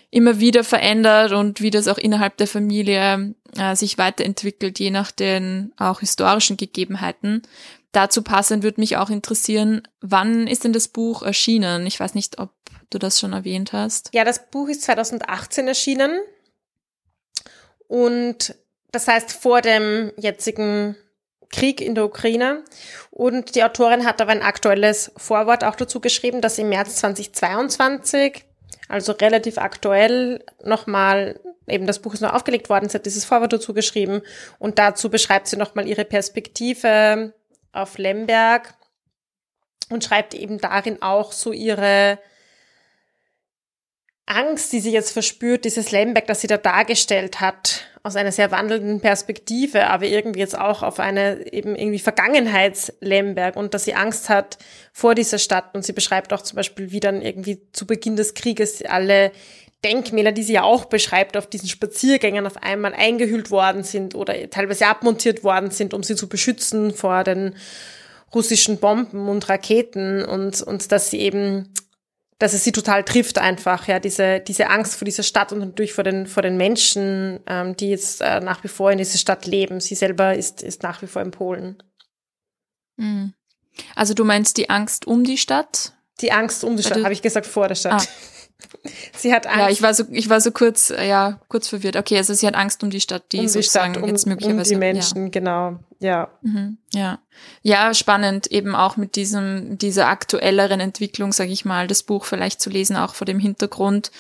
immer 0.09 0.41
wieder 0.41 0.65
verändert 0.65 1.31
und 1.31 1.61
wie 1.61 1.69
das 1.69 1.87
auch 1.87 1.97
innerhalb 1.97 2.35
der 2.35 2.47
Familie 2.47 3.33
äh, 3.57 3.75
sich 3.77 3.97
weiterentwickelt, 3.97 4.77
je 4.79 4.91
nach 4.91 5.11
den 5.11 5.71
auch 5.77 6.01
historischen 6.01 6.57
Gegebenheiten. 6.57 7.43
Dazu 7.91 8.21
passend 8.21 8.63
würde 8.63 8.79
mich 8.79 8.97
auch 8.97 9.09
interessieren, 9.09 9.87
wann 9.99 10.47
ist 10.47 10.63
denn 10.63 10.73
das 10.73 10.87
Buch 10.87 11.23
erschienen? 11.23 11.85
Ich 11.85 11.99
weiß 11.99 12.13
nicht, 12.13 12.39
ob 12.39 12.51
du 12.89 12.99
das 12.99 13.19
schon 13.19 13.33
erwähnt 13.33 13.73
hast. 13.73 14.09
Ja, 14.13 14.23
das 14.23 14.49
Buch 14.49 14.69
ist 14.69 14.83
2018 14.83 15.67
erschienen. 15.67 16.21
Und 17.87 18.55
das 18.91 19.07
heißt 19.07 19.33
vor 19.33 19.61
dem 19.61 20.11
jetzigen 20.17 20.95
Krieg 21.49 21.81
in 21.81 21.95
der 21.95 22.05
Ukraine. 22.05 22.63
Und 23.09 23.55
die 23.55 23.63
Autorin 23.63 24.05
hat 24.05 24.21
aber 24.21 24.31
ein 24.31 24.41
aktuelles 24.41 25.11
Vorwort 25.17 25.65
auch 25.65 25.75
dazu 25.75 25.99
geschrieben, 25.99 26.41
dass 26.41 26.57
im 26.57 26.69
März 26.69 26.95
2022, 26.97 28.45
also 28.87 29.11
relativ 29.11 29.57
aktuell, 29.57 30.45
nochmal, 30.63 31.39
eben 31.67 31.87
das 31.87 31.99
Buch 31.99 32.13
ist 32.13 32.21
noch 32.21 32.33
aufgelegt 32.33 32.69
worden, 32.69 32.87
sie 32.87 32.95
hat 32.95 33.05
dieses 33.05 33.25
Vorwort 33.25 33.51
dazu 33.51 33.73
geschrieben. 33.73 34.21
Und 34.59 34.79
dazu 34.79 35.09
beschreibt 35.09 35.47
sie 35.47 35.57
nochmal 35.57 35.87
ihre 35.87 36.05
Perspektive 36.05 37.33
auf 37.71 37.97
Lemberg 37.97 38.73
und 39.89 40.03
schreibt 40.03 40.33
eben 40.33 40.57
darin 40.59 41.01
auch 41.01 41.31
so 41.31 41.51
ihre 41.51 42.19
Angst, 44.25 44.71
die 44.71 44.79
sie 44.79 44.91
jetzt 44.91 45.11
verspürt, 45.11 45.65
dieses 45.65 45.91
Lemberg, 45.91 46.27
das 46.27 46.41
sie 46.41 46.47
da 46.47 46.57
dargestellt 46.57 47.41
hat, 47.41 47.85
aus 48.03 48.15
einer 48.15 48.31
sehr 48.31 48.49
wandelnden 48.49 49.01
Perspektive, 49.01 49.87
aber 49.87 50.05
irgendwie 50.05 50.39
jetzt 50.39 50.57
auch 50.57 50.83
auf 50.83 50.99
eine 50.99 51.51
eben 51.51 51.75
irgendwie 51.75 51.99
Vergangenheits-Lemberg 51.99 53.55
und 53.57 53.73
dass 53.73 53.83
sie 53.83 53.93
Angst 53.93 54.29
hat 54.29 54.57
vor 54.93 55.15
dieser 55.15 55.37
Stadt. 55.37 55.75
Und 55.75 55.85
sie 55.85 55.93
beschreibt 55.93 56.33
auch 56.33 56.41
zum 56.41 56.55
Beispiel, 56.55 56.91
wie 56.91 56.99
dann 56.99 57.21
irgendwie 57.21 57.61
zu 57.73 57.85
Beginn 57.85 58.15
des 58.15 58.33
Krieges 58.33 58.81
alle 58.83 59.31
Denkmäler, 59.83 60.31
die 60.31 60.43
sie 60.43 60.53
ja 60.53 60.63
auch 60.63 60.85
beschreibt, 60.85 61.35
auf 61.37 61.47
diesen 61.47 61.67
Spaziergängern 61.67 62.45
auf 62.45 62.57
einmal 62.57 62.93
eingehüllt 62.93 63.49
worden 63.49 63.83
sind 63.83 64.13
oder 64.15 64.49
teilweise 64.49 64.87
abmontiert 64.87 65.43
worden 65.43 65.71
sind, 65.71 65.93
um 65.93 66.03
sie 66.03 66.15
zu 66.15 66.29
beschützen 66.29 66.93
vor 66.93 67.23
den 67.23 67.55
russischen 68.33 68.77
Bomben 68.77 69.27
und 69.27 69.49
Raketen 69.49 70.23
und, 70.23 70.61
und 70.61 70.91
dass 70.91 71.09
sie 71.09 71.19
eben, 71.19 71.73
dass 72.37 72.53
es 72.53 72.63
sie 72.63 72.71
total 72.71 73.03
trifft 73.03 73.39
einfach, 73.39 73.87
ja, 73.87 73.99
diese, 73.99 74.39
diese 74.39 74.69
Angst 74.69 74.95
vor 74.95 75.05
dieser 75.05 75.23
Stadt 75.23 75.51
und 75.51 75.59
natürlich 75.59 75.93
vor 75.93 76.03
den, 76.03 76.27
vor 76.27 76.43
den 76.43 76.57
Menschen, 76.57 77.39
ähm, 77.47 77.75
die 77.75 77.89
jetzt 77.89 78.21
äh, 78.21 78.39
nach 78.39 78.63
wie 78.63 78.69
vor 78.69 78.91
in 78.91 78.99
dieser 78.99 79.17
Stadt 79.17 79.47
leben. 79.47 79.79
Sie 79.79 79.95
selber 79.95 80.35
ist, 80.35 80.61
ist 80.61 80.83
nach 80.83 81.01
wie 81.01 81.07
vor 81.07 81.21
in 81.21 81.31
Polen. 81.31 81.83
Hm. 82.97 83.33
Also 83.95 84.13
du 84.13 84.23
meinst 84.23 84.57
die 84.57 84.69
Angst 84.69 85.07
um 85.07 85.23
die 85.23 85.37
Stadt? 85.37 85.93
Die 86.21 86.31
Angst 86.31 86.63
um 86.63 86.77
die 86.77 86.83
Stadt, 86.83 87.03
habe 87.03 87.13
ich 87.13 87.21
gesagt, 87.21 87.47
vor 87.47 87.67
der 87.67 87.75
Stadt. 87.75 88.07
Ah. 88.07 88.07
Sie 89.13 89.33
hat 89.33 89.47
Angst. 89.47 89.59
Ja, 89.59 89.69
ich 89.69 89.81
war 89.81 89.93
so, 89.93 90.03
ich 90.09 90.29
war 90.29 90.41
so 90.41 90.51
kurz, 90.51 90.89
äh, 90.89 91.07
ja, 91.07 91.39
kurz 91.47 91.67
verwirrt. 91.67 91.95
Okay, 91.95 92.17
also 92.17 92.33
sie 92.33 92.47
hat 92.47 92.55
Angst 92.55 92.83
um 92.83 92.89
die 92.89 93.01
Stadt, 93.01 93.23
die 93.31 93.39
um 93.39 93.47
die 93.47 93.63
Stadt, 93.63 93.97
um, 93.97 94.07
jetzt 94.07 94.27
möglicherweise. 94.27 94.75
Um 94.75 94.81
die 94.81 94.85
Menschen, 94.85 95.23
ja. 95.23 95.29
genau, 95.29 95.79
ja. 95.99 96.29
Mhm, 96.41 96.77
ja. 96.93 97.19
Ja, 97.63 97.93
spannend, 97.93 98.47
eben 98.47 98.75
auch 98.75 98.97
mit 98.97 99.15
diesem, 99.15 99.77
dieser 99.77 100.07
aktuelleren 100.07 100.79
Entwicklung, 100.79 101.31
sage 101.31 101.51
ich 101.51 101.65
mal, 101.65 101.87
das 101.87 102.03
Buch 102.03 102.25
vielleicht 102.25 102.61
zu 102.61 102.69
lesen, 102.69 102.95
auch 102.95 103.15
vor 103.15 103.25
dem 103.25 103.39
Hintergrund, 103.39 104.11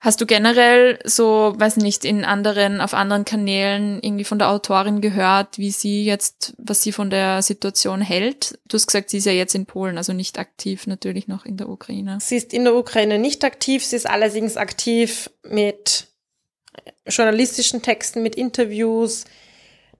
Hast 0.00 0.20
du 0.20 0.26
generell 0.26 1.00
so, 1.04 1.54
weiß 1.56 1.78
nicht, 1.78 2.04
in 2.04 2.24
anderen, 2.24 2.80
auf 2.80 2.94
anderen 2.94 3.24
Kanälen 3.24 3.98
irgendwie 4.00 4.22
von 4.22 4.38
der 4.38 4.50
Autorin 4.50 5.00
gehört, 5.00 5.58
wie 5.58 5.72
sie 5.72 6.04
jetzt, 6.04 6.54
was 6.56 6.82
sie 6.82 6.92
von 6.92 7.10
der 7.10 7.42
Situation 7.42 8.00
hält? 8.00 8.60
Du 8.68 8.76
hast 8.76 8.86
gesagt, 8.86 9.10
sie 9.10 9.18
ist 9.18 9.24
ja 9.24 9.32
jetzt 9.32 9.56
in 9.56 9.66
Polen, 9.66 9.98
also 9.98 10.12
nicht 10.12 10.38
aktiv 10.38 10.86
natürlich 10.86 11.26
noch 11.26 11.44
in 11.44 11.56
der 11.56 11.68
Ukraine. 11.68 12.18
Sie 12.20 12.36
ist 12.36 12.52
in 12.52 12.62
der 12.62 12.76
Ukraine 12.76 13.18
nicht 13.18 13.42
aktiv, 13.44 13.84
sie 13.84 13.96
ist 13.96 14.08
allerdings 14.08 14.56
aktiv 14.56 15.30
mit 15.42 16.06
journalistischen 17.08 17.82
Texten, 17.82 18.22
mit 18.22 18.36
Interviews. 18.36 19.24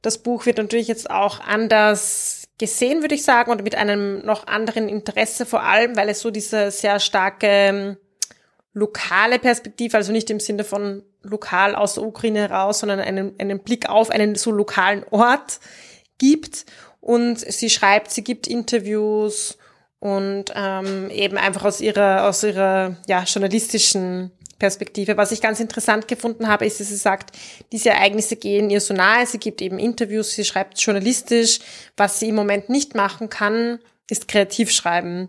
Das 0.01 0.19
Buch 0.19 0.47
wird 0.47 0.59
natürlich 0.59 0.87
jetzt 0.87 1.11
auch 1.11 1.41
anders 1.41 2.45
gesehen, 2.59 3.01
würde 3.01 3.17
ich 3.17 3.25
sagen, 3.25 3.51
und 3.51 3.65
mit 3.65 3.75
einem 3.75 4.25
noch 4.25 4.47
anderen 4.47 4.89
Interesse 4.89 5.45
vor 5.45 5.65
allem, 5.65 5.97
weil 5.97 6.09
es 6.09 6.21
so 6.21 6.31
diese 6.31 6.71
sehr 6.71 7.01
starke 7.01 7.47
ähm, 7.49 7.97
lokale 8.79 9.39
Perspektive, 9.39 9.97
also 9.97 10.13
nicht 10.13 10.31
im 10.31 10.41
Sinne 10.41 10.65
von 10.65 11.03
lokal 11.23 11.75
aus 11.75 11.95
der 11.95 12.05
Ukraine 12.05 12.41
heraus, 12.41 12.81
sondern 12.81 13.01
einen, 13.01 13.35
einen 13.39 13.59
Blick 13.59 13.89
auf 13.89 14.11
einen 14.11 14.35
so 14.37 14.51
lokalen 14.51 15.05
Ort 15.11 15.61
gibt. 16.19 16.65
Und 17.01 17.39
sie 17.39 17.71
schreibt, 17.71 18.11
sie 18.11 18.25
gibt 18.25 18.47
Interviews 18.47 19.59
und 20.01 20.47
ähm, 20.55 21.11
eben 21.11 21.37
einfach 21.37 21.65
aus 21.65 21.81
ihrer, 21.81 22.29
aus 22.29 22.43
ihrer 22.45 22.97
ja, 23.07 23.25
journalistischen 23.25 24.31
Perspektive. 24.59 25.17
Was 25.17 25.33
ich 25.33 25.41
ganz 25.41 25.61
interessant 25.61 26.09
gefunden 26.09 26.49
habe, 26.49 26.67
ist, 26.67 26.81
dass 26.81 26.89
sie 26.89 26.97
sagt, 26.97 27.37
diese 27.73 27.91
Ereignisse 27.91 28.37
gehen 28.37 28.71
ihr 28.71 28.81
so 28.81 28.95
nahe. 28.95 29.27
Sie 29.27 29.39
gibt 29.39 29.63
eben 29.63 29.79
Interviews, 29.79 30.33
sie 30.33 30.45
schreibt 30.45 30.81
journalistisch. 30.81 31.61
Was 31.97 32.21
sie 32.21 32.29
im 32.29 32.35
Moment 32.35 32.69
nicht 32.69 32.95
machen 32.95 33.29
kann, 33.29 33.79
ist 34.11 34.29
kreativ 34.29 34.71
schreiben. 34.71 35.29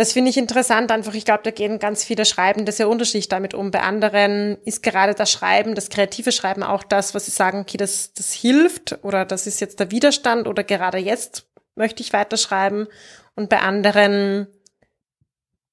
Das 0.00 0.14
finde 0.14 0.30
ich 0.30 0.38
interessant 0.38 0.90
einfach. 0.92 1.12
Ich 1.12 1.26
glaube, 1.26 1.42
da 1.44 1.50
gehen 1.50 1.78
ganz 1.78 2.04
viele 2.04 2.24
Schreibende 2.24 2.72
sehr 2.72 2.88
unterschiedlich 2.88 3.28
damit 3.28 3.52
um. 3.52 3.70
Bei 3.70 3.82
anderen 3.82 4.56
ist 4.64 4.82
gerade 4.82 5.12
das 5.12 5.30
Schreiben, 5.30 5.74
das 5.74 5.90
kreative 5.90 6.32
Schreiben 6.32 6.62
auch 6.62 6.82
das, 6.82 7.14
was 7.14 7.26
sie 7.26 7.32
sagen, 7.32 7.58
okay, 7.60 7.76
das, 7.76 8.14
das 8.14 8.32
hilft 8.32 8.98
oder 9.02 9.26
das 9.26 9.46
ist 9.46 9.60
jetzt 9.60 9.78
der 9.78 9.90
Widerstand 9.90 10.48
oder 10.48 10.64
gerade 10.64 10.96
jetzt 10.96 11.44
möchte 11.74 12.02
ich 12.02 12.14
weiterschreiben. 12.14 12.86
Und 13.34 13.50
bei 13.50 13.58
anderen 13.58 14.46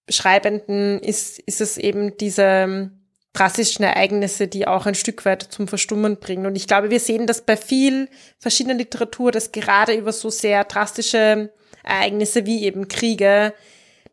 Schreibenden 0.10 1.00
ist, 1.00 1.40
ist 1.40 1.62
es 1.62 1.78
eben 1.78 2.18
diese 2.18 2.92
drastischen 3.32 3.86
Ereignisse, 3.86 4.50
die 4.50 4.68
auch 4.68 4.88
ein 4.88 4.96
Stück 4.96 5.24
weit 5.24 5.44
zum 5.44 5.70
Verstummen 5.70 6.20
bringen. 6.20 6.46
Und 6.46 6.58
ich 6.58 6.68
glaube, 6.68 6.90
wir 6.90 7.00
sehen 7.00 7.28
das 7.28 7.46
bei 7.46 7.56
viel 7.56 8.10
verschiedener 8.40 8.76
Literatur, 8.76 9.32
dass 9.32 9.54
gerade 9.54 9.94
über 9.94 10.12
so 10.12 10.30
sehr 10.30 10.66
drastische 10.66 11.54
Ereignisse 11.82 12.46
wie 12.46 12.66
eben 12.66 12.90
Kriege, 12.90 13.54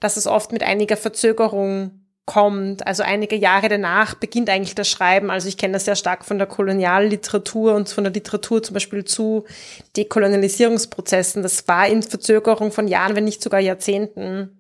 dass 0.05 0.19
es 0.19 0.27
oft 0.27 0.53
mit 0.53 0.63
einiger 0.63 0.99
Verzögerung 0.99 2.05
kommt. 2.27 2.87
Also 2.87 3.03
einige 3.03 3.37
Jahre 3.37 3.71
danach 3.71 4.15
beginnt 4.15 4.51
eigentlich 4.51 4.75
das 4.75 4.87
Schreiben. 4.87 5.31
Also 5.31 5.49
ich 5.49 5.57
kenne 5.57 5.73
das 5.73 5.87
sehr 5.87 5.97
stark 5.97 6.27
von 6.27 6.37
der 6.37 6.47
Kolonialliteratur 6.47 7.75
und 7.75 7.89
von 7.89 8.05
der 8.05 8.13
Literatur 8.13 8.63
zum 8.63 8.75
Beispiel 8.75 9.07
zu 9.07 9.45
Dekolonialisierungsprozessen. 9.97 11.43
Das 11.43 11.67
war 11.69 11.89
in 11.89 12.03
Verzögerung 12.03 12.71
von 12.71 12.87
Jahren, 12.87 13.17
wenn 13.17 13.25
nicht 13.25 13.43
sogar 13.43 13.61
Jahrzehnten 13.61 14.59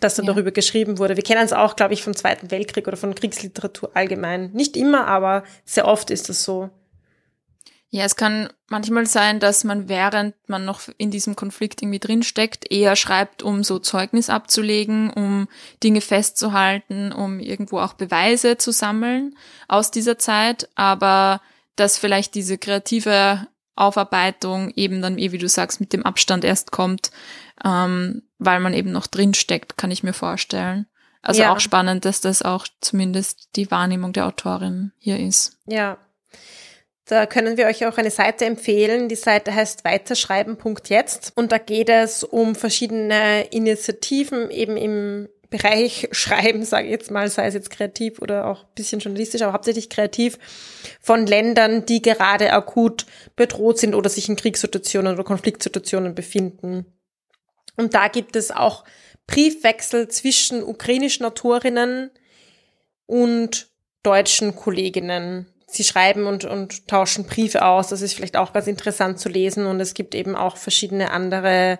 dass 0.00 0.16
da 0.16 0.24
ja. 0.24 0.32
darüber 0.32 0.50
geschrieben 0.50 0.98
wurde. 0.98 1.16
Wir 1.16 1.22
kennen 1.22 1.44
es 1.44 1.52
auch, 1.52 1.76
glaube 1.76 1.94
ich, 1.94 2.02
vom 2.02 2.16
Zweiten 2.16 2.50
Weltkrieg 2.50 2.88
oder 2.88 2.96
von 2.96 3.14
Kriegsliteratur 3.14 3.92
allgemein. 3.94 4.50
Nicht 4.52 4.76
immer, 4.76 5.06
aber 5.06 5.44
sehr 5.64 5.86
oft 5.86 6.10
ist 6.10 6.28
das 6.28 6.42
so. 6.42 6.68
Ja, 7.94 8.02
es 8.02 8.16
kann 8.16 8.48
manchmal 8.68 9.06
sein, 9.06 9.38
dass 9.38 9.62
man, 9.62 9.88
während 9.88 10.34
man 10.48 10.64
noch 10.64 10.80
in 10.98 11.12
diesem 11.12 11.36
Konflikt 11.36 11.80
irgendwie 11.80 12.00
drinsteckt, 12.00 12.68
eher 12.68 12.96
schreibt, 12.96 13.44
um 13.44 13.62
so 13.62 13.78
Zeugnis 13.78 14.30
abzulegen, 14.30 15.10
um 15.10 15.46
Dinge 15.80 16.00
festzuhalten, 16.00 17.12
um 17.12 17.38
irgendwo 17.38 17.78
auch 17.78 17.92
Beweise 17.92 18.56
zu 18.56 18.72
sammeln 18.72 19.36
aus 19.68 19.92
dieser 19.92 20.18
Zeit, 20.18 20.68
aber 20.74 21.40
dass 21.76 21.96
vielleicht 21.96 22.34
diese 22.34 22.58
kreative 22.58 23.46
Aufarbeitung 23.76 24.72
eben 24.74 25.00
dann, 25.00 25.16
wie 25.16 25.38
du 25.38 25.48
sagst, 25.48 25.78
mit 25.78 25.92
dem 25.92 26.04
Abstand 26.04 26.42
erst 26.42 26.72
kommt, 26.72 27.12
ähm, 27.64 28.22
weil 28.40 28.58
man 28.58 28.74
eben 28.74 28.90
noch 28.90 29.06
drin 29.06 29.34
steckt, 29.34 29.76
kann 29.76 29.92
ich 29.92 30.02
mir 30.02 30.14
vorstellen. 30.14 30.86
Also 31.22 31.42
ja. 31.42 31.52
auch 31.52 31.60
spannend, 31.60 32.04
dass 32.04 32.20
das 32.20 32.42
auch 32.42 32.66
zumindest 32.80 33.50
die 33.54 33.70
Wahrnehmung 33.70 34.12
der 34.12 34.26
Autorin 34.26 34.90
hier 34.98 35.20
ist. 35.20 35.58
Ja. 35.66 35.98
Da 37.06 37.26
können 37.26 37.58
wir 37.58 37.66
euch 37.66 37.84
auch 37.86 37.98
eine 37.98 38.10
Seite 38.10 38.46
empfehlen. 38.46 39.08
Die 39.08 39.14
Seite 39.14 39.54
heißt 39.54 39.84
weiterschreiben.jetzt 39.84 41.32
und 41.34 41.52
da 41.52 41.58
geht 41.58 41.90
es 41.90 42.24
um 42.24 42.54
verschiedene 42.54 43.44
Initiativen 43.50 44.50
eben 44.50 44.76
im 44.76 45.28
Bereich 45.50 46.08
Schreiben, 46.12 46.64
sage 46.64 46.86
ich 46.86 46.92
jetzt 46.92 47.10
mal, 47.10 47.28
sei 47.28 47.46
es 47.46 47.54
jetzt 47.54 47.70
kreativ 47.70 48.20
oder 48.20 48.46
auch 48.46 48.64
bisschen 48.74 49.00
journalistisch, 49.00 49.42
aber 49.42 49.52
hauptsächlich 49.52 49.90
kreativ, 49.90 50.38
von 51.00 51.26
Ländern, 51.26 51.84
die 51.84 52.00
gerade 52.00 52.52
akut 52.52 53.04
bedroht 53.36 53.78
sind 53.78 53.94
oder 53.94 54.08
sich 54.08 54.28
in 54.28 54.36
Kriegssituationen 54.36 55.12
oder 55.12 55.24
Konfliktsituationen 55.24 56.14
befinden. 56.14 56.86
Und 57.76 57.94
da 57.94 58.08
gibt 58.08 58.34
es 58.34 58.50
auch 58.50 58.84
Briefwechsel 59.26 60.08
zwischen 60.08 60.62
ukrainischen 60.62 61.26
Autorinnen 61.26 62.10
und 63.06 63.68
deutschen 64.02 64.56
Kolleginnen. 64.56 65.53
Sie 65.74 65.84
schreiben 65.84 66.26
und, 66.26 66.44
und 66.44 66.88
tauschen 66.88 67.26
Briefe 67.26 67.64
aus. 67.64 67.88
Das 67.88 68.02
ist 68.02 68.14
vielleicht 68.14 68.36
auch 68.36 68.52
ganz 68.52 68.66
interessant 68.66 69.18
zu 69.18 69.28
lesen. 69.28 69.66
Und 69.66 69.80
es 69.80 69.94
gibt 69.94 70.14
eben 70.14 70.36
auch 70.36 70.56
verschiedene 70.56 71.10
andere 71.10 71.78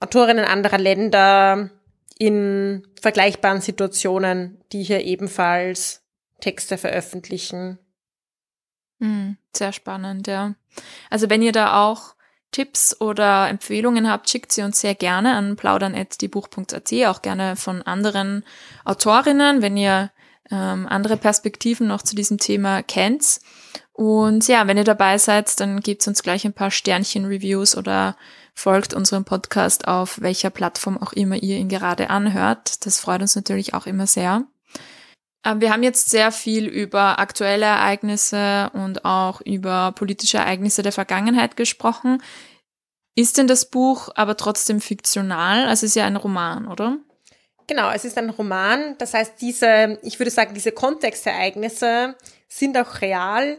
Autorinnen 0.00 0.44
anderer 0.44 0.78
Länder 0.78 1.70
in 2.18 2.86
vergleichbaren 3.00 3.60
Situationen, 3.60 4.60
die 4.72 4.82
hier 4.82 5.04
ebenfalls 5.04 6.02
Texte 6.40 6.76
veröffentlichen. 6.76 7.78
Hm, 9.00 9.36
sehr 9.54 9.72
spannend, 9.72 10.26
ja. 10.26 10.54
Also 11.10 11.30
wenn 11.30 11.42
ihr 11.42 11.52
da 11.52 11.84
auch 11.84 12.14
Tipps 12.52 13.00
oder 13.00 13.48
Empfehlungen 13.48 14.10
habt, 14.10 14.28
schickt 14.28 14.52
sie 14.52 14.62
uns 14.62 14.80
sehr 14.80 14.94
gerne 14.94 15.34
an 15.34 15.56
plaudern.diebuch.at, 15.56 16.92
auch 17.06 17.22
gerne 17.22 17.56
von 17.56 17.82
anderen 17.82 18.44
Autorinnen, 18.84 19.62
wenn 19.62 19.76
ihr 19.76 20.10
ähm, 20.50 20.86
andere 20.88 21.16
Perspektiven 21.16 21.86
noch 21.86 22.02
zu 22.02 22.14
diesem 22.14 22.38
Thema 22.38 22.82
kennt. 22.82 23.40
Und 23.92 24.48
ja, 24.48 24.66
wenn 24.66 24.78
ihr 24.78 24.84
dabei 24.84 25.18
seid, 25.18 25.60
dann 25.60 25.80
gebt 25.80 26.06
uns 26.06 26.22
gleich 26.22 26.44
ein 26.44 26.54
paar 26.54 26.70
Sternchen-Reviews 26.70 27.76
oder 27.76 28.16
folgt 28.54 28.94
unserem 28.94 29.24
Podcast 29.24 29.86
auf 29.88 30.20
welcher 30.20 30.50
Plattform 30.50 30.98
auch 30.98 31.12
immer 31.12 31.36
ihr 31.36 31.56
ihn 31.56 31.68
gerade 31.68 32.10
anhört. 32.10 32.84
Das 32.86 33.00
freut 33.00 33.22
uns 33.22 33.36
natürlich 33.36 33.74
auch 33.74 33.86
immer 33.86 34.06
sehr. 34.06 34.44
Ähm, 35.44 35.60
wir 35.60 35.72
haben 35.72 35.82
jetzt 35.82 36.10
sehr 36.10 36.32
viel 36.32 36.66
über 36.66 37.18
aktuelle 37.18 37.66
Ereignisse 37.66 38.70
und 38.74 39.04
auch 39.04 39.40
über 39.42 39.92
politische 39.92 40.38
Ereignisse 40.38 40.82
der 40.82 40.92
Vergangenheit 40.92 41.56
gesprochen. 41.56 42.22
Ist 43.14 43.36
denn 43.36 43.46
das 43.46 43.68
Buch 43.68 44.08
aber 44.14 44.36
trotzdem 44.36 44.80
fiktional? 44.80 45.66
Also 45.66 45.84
es 45.84 45.90
ist 45.90 45.96
ja 45.96 46.06
ein 46.06 46.16
Roman, 46.16 46.66
oder? 46.66 46.98
Genau, 47.66 47.90
es 47.90 48.04
ist 48.04 48.18
ein 48.18 48.30
Roman. 48.30 48.96
Das 48.98 49.14
heißt, 49.14 49.34
diese, 49.40 49.98
ich 50.02 50.18
würde 50.18 50.30
sagen, 50.30 50.54
diese 50.54 50.72
Kontextereignisse 50.72 52.16
sind 52.48 52.76
auch 52.76 53.00
real. 53.00 53.58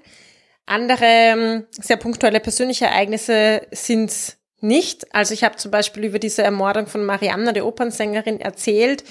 Andere 0.66 1.06
ähm, 1.06 1.68
sehr 1.72 1.98
punktuelle 1.98 2.40
persönliche 2.40 2.86
Ereignisse 2.86 3.68
sind 3.72 4.38
nicht. 4.60 5.14
Also 5.14 5.34
ich 5.34 5.44
habe 5.44 5.58
zum 5.58 5.72
Beispiel 5.72 6.06
über 6.06 6.20
diese 6.20 6.42
Ermordung 6.44 6.88
von 6.88 7.06
Marianna, 7.06 7.52
der 7.52 7.66
Opernsängerin, 7.66 8.40
erzählt. 8.40 9.04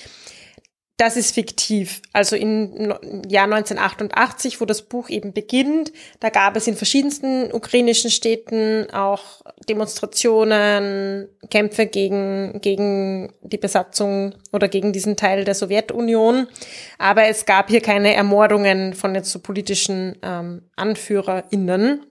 Das 0.98 1.16
ist 1.16 1.34
fiktiv. 1.34 2.02
Also 2.12 2.36
im 2.36 2.94
Jahr 3.26 3.44
1988, 3.44 4.60
wo 4.60 4.66
das 4.66 4.82
Buch 4.82 5.08
eben 5.08 5.32
beginnt, 5.32 5.92
da 6.20 6.28
gab 6.28 6.54
es 6.54 6.66
in 6.66 6.76
verschiedensten 6.76 7.50
ukrainischen 7.50 8.10
Städten 8.10 8.88
auch 8.92 9.42
Demonstrationen, 9.68 11.28
Kämpfe 11.50 11.86
gegen, 11.86 12.60
gegen 12.60 13.32
die 13.42 13.56
Besatzung 13.56 14.34
oder 14.52 14.68
gegen 14.68 14.92
diesen 14.92 15.16
Teil 15.16 15.44
der 15.44 15.54
Sowjetunion. 15.54 16.46
Aber 16.98 17.24
es 17.24 17.46
gab 17.46 17.70
hier 17.70 17.80
keine 17.80 18.14
Ermordungen 18.14 18.92
von 18.92 19.14
jetzt 19.14 19.30
so 19.30 19.38
politischen 19.38 20.18
ähm, 20.22 20.62
AnführerInnen. 20.76 22.06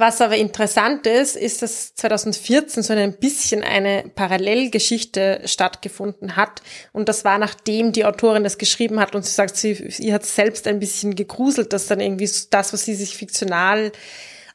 Was 0.00 0.22
aber 0.22 0.38
interessant 0.38 1.06
ist, 1.06 1.36
ist, 1.36 1.60
dass 1.60 1.94
2014 1.94 2.82
so 2.82 2.94
ein 2.94 3.18
bisschen 3.18 3.62
eine 3.62 4.10
Parallelgeschichte 4.14 5.42
stattgefunden 5.44 6.36
hat. 6.36 6.62
Und 6.94 7.10
das 7.10 7.26
war, 7.26 7.36
nachdem 7.36 7.92
die 7.92 8.06
Autorin 8.06 8.42
das 8.42 8.56
geschrieben 8.56 8.98
hat 8.98 9.14
und 9.14 9.26
sie 9.26 9.30
sagt, 9.30 9.58
sie, 9.58 9.74
sie 9.74 10.14
hat 10.14 10.24
selbst 10.24 10.66
ein 10.66 10.78
bisschen 10.78 11.16
gegruselt, 11.16 11.74
dass 11.74 11.86
dann 11.86 12.00
irgendwie 12.00 12.30
das, 12.48 12.72
was 12.72 12.86
sie 12.86 12.94
sich 12.94 13.14
fiktional 13.14 13.92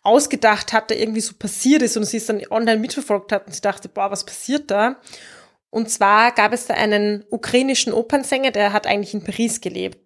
ausgedacht 0.01 0.73
hatte, 0.73 0.95
irgendwie 0.95 1.21
so 1.21 1.35
passiert 1.35 1.83
ist 1.83 1.95
und 1.95 2.05
sie 2.05 2.17
es 2.17 2.25
dann 2.25 2.41
online 2.49 2.79
mitverfolgt 2.79 3.31
hat 3.31 3.45
und 3.45 3.53
sie 3.53 3.61
dachte, 3.61 3.87
boah, 3.87 4.09
was 4.09 4.25
passiert 4.25 4.71
da? 4.71 4.95
Und 5.69 5.91
zwar 5.91 6.31
gab 6.31 6.53
es 6.53 6.65
da 6.65 6.73
einen 6.73 7.23
ukrainischen 7.29 7.93
Opernsänger, 7.93 8.49
der 8.49 8.73
hat 8.73 8.87
eigentlich 8.87 9.13
in 9.13 9.23
Paris 9.23 9.61
gelebt. 9.61 9.99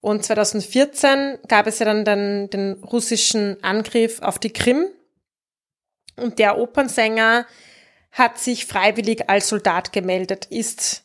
Und 0.00 0.24
2014 0.24 1.38
gab 1.48 1.66
es 1.66 1.78
ja 1.78 1.86
dann 1.86 2.04
den, 2.04 2.50
den 2.50 2.72
russischen 2.84 3.62
Angriff 3.62 4.22
auf 4.22 4.38
die 4.38 4.52
Krim. 4.52 4.86
Und 6.16 6.38
der 6.38 6.58
Opernsänger 6.58 7.46
hat 8.12 8.38
sich 8.38 8.66
freiwillig 8.66 9.28
als 9.28 9.48
Soldat 9.48 9.92
gemeldet, 9.92 10.46
ist 10.46 11.04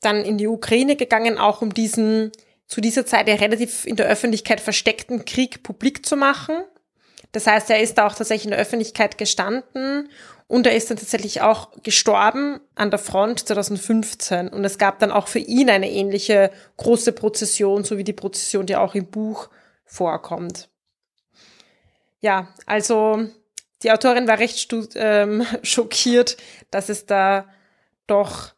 dann 0.00 0.24
in 0.24 0.38
die 0.38 0.46
Ukraine 0.46 0.96
gegangen, 0.96 1.38
auch 1.38 1.62
um 1.62 1.72
diesen 1.72 2.32
zu 2.66 2.80
dieser 2.80 3.04
Zeit 3.04 3.28
ja 3.28 3.34
relativ 3.34 3.84
in 3.84 3.96
der 3.96 4.06
Öffentlichkeit 4.06 4.60
versteckten 4.60 5.24
Krieg 5.24 5.62
publik 5.62 6.06
zu 6.06 6.16
machen. 6.16 6.62
Das 7.32 7.46
heißt, 7.46 7.68
er 7.70 7.80
ist 7.80 7.98
auch 7.98 8.14
tatsächlich 8.14 8.44
in 8.44 8.52
der 8.52 8.60
Öffentlichkeit 8.60 9.18
gestanden 9.18 10.08
und 10.50 10.66
er 10.66 10.74
ist 10.74 10.90
dann 10.90 10.96
tatsächlich 10.96 11.42
auch 11.42 11.68
gestorben 11.84 12.58
an 12.74 12.90
der 12.90 12.98
Front 12.98 13.46
2015. 13.46 14.48
Und 14.48 14.64
es 14.64 14.78
gab 14.78 14.98
dann 14.98 15.12
auch 15.12 15.28
für 15.28 15.38
ihn 15.38 15.70
eine 15.70 15.88
ähnliche 15.88 16.50
große 16.76 17.12
Prozession, 17.12 17.84
so 17.84 17.98
wie 17.98 18.02
die 18.02 18.12
Prozession, 18.12 18.66
die 18.66 18.74
auch 18.74 18.96
im 18.96 19.06
Buch 19.06 19.48
vorkommt. 19.84 20.68
Ja, 22.18 22.52
also 22.66 23.28
die 23.84 23.92
Autorin 23.92 24.26
war 24.26 24.40
recht 24.40 24.74
ähm, 24.96 25.46
schockiert, 25.62 26.36
dass 26.72 26.88
es 26.88 27.06
da 27.06 27.46
doch 28.08 28.52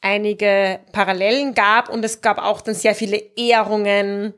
einige 0.00 0.80
Parallelen 0.92 1.52
gab 1.52 1.90
und 1.90 2.02
es 2.06 2.22
gab 2.22 2.38
auch 2.38 2.62
dann 2.62 2.74
sehr 2.74 2.94
viele 2.94 3.18
Ehrungen 3.36 4.32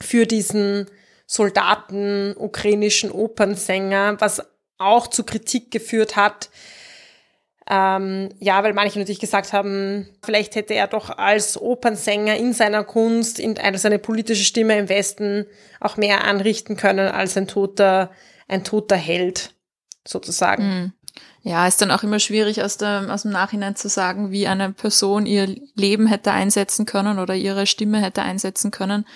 für 0.00 0.24
diesen 0.24 0.86
Soldaten, 1.26 2.34
ukrainischen 2.34 3.10
Opernsänger, 3.10 4.16
was 4.20 4.42
auch 4.78 5.06
zu 5.06 5.24
Kritik 5.24 5.70
geführt 5.70 6.16
hat. 6.16 6.50
Ähm, 7.66 8.28
ja, 8.40 8.62
weil 8.62 8.74
manche 8.74 8.98
natürlich 8.98 9.20
gesagt 9.20 9.54
haben, 9.54 10.08
vielleicht 10.22 10.54
hätte 10.54 10.74
er 10.74 10.86
doch 10.86 11.08
als 11.10 11.60
Opernsänger 11.60 12.36
in 12.36 12.52
seiner 12.52 12.84
Kunst, 12.84 13.38
in 13.38 13.56
seine 13.76 13.98
politische 13.98 14.44
Stimme 14.44 14.78
im 14.78 14.90
Westen 14.90 15.46
auch 15.80 15.96
mehr 15.96 16.24
anrichten 16.24 16.76
können 16.76 17.08
als 17.08 17.36
ein 17.38 17.48
toter, 17.48 18.10
ein 18.48 18.64
toter 18.64 18.96
Held, 18.96 19.54
sozusagen. 20.06 20.66
Mhm. 20.66 20.92
Ja, 21.46 21.66
ist 21.66 21.80
dann 21.80 21.90
auch 21.90 22.02
immer 22.02 22.20
schwierig 22.20 22.62
aus 22.62 22.78
dem, 22.78 23.10
aus 23.10 23.22
dem 23.22 23.30
Nachhinein 23.30 23.76
zu 23.76 23.88
sagen, 23.88 24.30
wie 24.30 24.46
eine 24.46 24.72
Person 24.72 25.26
ihr 25.26 25.54
Leben 25.74 26.06
hätte 26.06 26.32
einsetzen 26.32 26.86
können 26.86 27.18
oder 27.18 27.34
ihre 27.34 27.66
Stimme 27.66 28.00
hätte 28.00 28.22
einsetzen 28.22 28.70
können. 28.70 29.06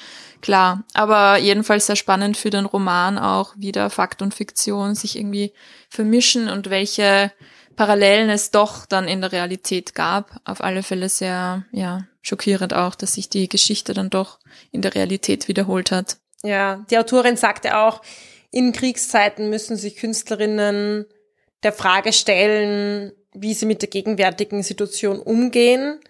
Klar, 0.41 0.85
aber 0.95 1.39
jedenfalls 1.39 1.87
sehr 1.87 1.97
spannend 1.97 2.37
für 2.37 2.51
den 2.51 2.65
Roman 2.65 3.19
auch, 3.19 3.55
wie 3.57 3.73
da 3.73 3.89
Fakt 3.89 4.23
und 4.23 4.35
Fiktion 4.35 4.95
sich 4.95 5.19
irgendwie 5.19 5.53
vermischen 5.89 6.49
und 6.49 6.71
welche 6.71 7.33
Parallelen 7.77 8.31
es 8.31 8.51
doch 8.51 8.87
dann 8.87 9.09
in 9.09 9.21
der 9.21 9.33
Realität 9.33 9.95
gab. 9.95 10.41
Auf 10.45 10.63
alle 10.63 10.83
Fälle 10.83 11.09
sehr, 11.09 11.65
ja, 11.73 12.07
schockierend 12.23 12.75
auch, 12.75 12.95
dass 12.95 13.15
sich 13.15 13.29
die 13.29 13.49
Geschichte 13.49 13.95
dann 13.95 14.11
doch 14.11 14.39
in 14.71 14.83
der 14.83 14.95
Realität 14.95 15.49
wiederholt 15.49 15.91
hat. 15.91 16.19
Ja, 16.43 16.85
die 16.91 16.99
Autorin 16.99 17.37
sagte 17.37 17.79
auch, 17.79 18.03
in 18.51 18.73
Kriegszeiten 18.73 19.51
müssen 19.51 19.77
sich 19.77 19.97
Künstlerinnen 19.97 21.07
der 21.63 21.73
Frage 21.73 22.13
stellen, 22.13 23.13
wie 23.33 23.55
sie 23.55 23.67
mit 23.67 23.83
der 23.83 23.91
gegenwärtigen 23.91 24.63
Situation 24.63 25.19
umgehen 25.19 26.01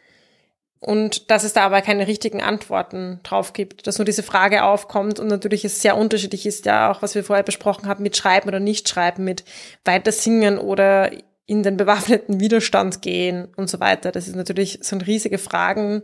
und 0.80 1.30
dass 1.30 1.42
es 1.42 1.52
da 1.52 1.62
aber 1.62 1.82
keine 1.82 2.06
richtigen 2.06 2.40
Antworten 2.40 3.20
drauf 3.24 3.52
gibt, 3.52 3.86
dass 3.86 3.98
nur 3.98 4.04
diese 4.04 4.22
Frage 4.22 4.62
aufkommt 4.62 5.18
und 5.18 5.26
natürlich 5.26 5.64
es 5.64 5.82
sehr 5.82 5.96
unterschiedlich 5.96 6.46
ist, 6.46 6.66
ja 6.66 6.90
auch 6.90 7.02
was 7.02 7.14
wir 7.14 7.24
vorher 7.24 7.42
besprochen 7.42 7.88
haben, 7.88 8.02
mit 8.02 8.16
Schreiben 8.16 8.48
oder 8.48 8.60
nicht 8.60 8.88
Schreiben, 8.88 9.24
mit 9.24 9.44
weiter 9.84 10.12
singen 10.12 10.58
oder 10.58 11.10
in 11.46 11.62
den 11.62 11.76
bewaffneten 11.76 12.40
Widerstand 12.40 13.02
gehen 13.02 13.48
und 13.56 13.68
so 13.68 13.80
weiter. 13.80 14.12
Das 14.12 14.28
ist 14.28 14.36
natürlich 14.36 14.78
so 14.82 14.96
riesige 14.98 15.38
Fragen, 15.38 16.02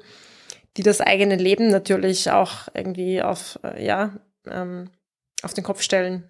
die 0.76 0.82
das 0.82 1.00
eigene 1.00 1.36
Leben 1.36 1.68
natürlich 1.68 2.30
auch 2.30 2.68
irgendwie 2.74 3.22
auf, 3.22 3.60
äh, 3.62 3.84
ja, 3.84 4.14
ähm, 4.46 4.90
auf 5.42 5.54
den 5.54 5.62
Kopf 5.62 5.82
stellen. 5.82 6.24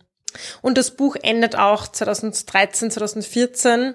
Und 0.60 0.76
das 0.76 0.90
Buch 0.90 1.16
endet 1.22 1.56
auch 1.56 1.88
2013, 1.88 2.90
2014. 2.90 3.94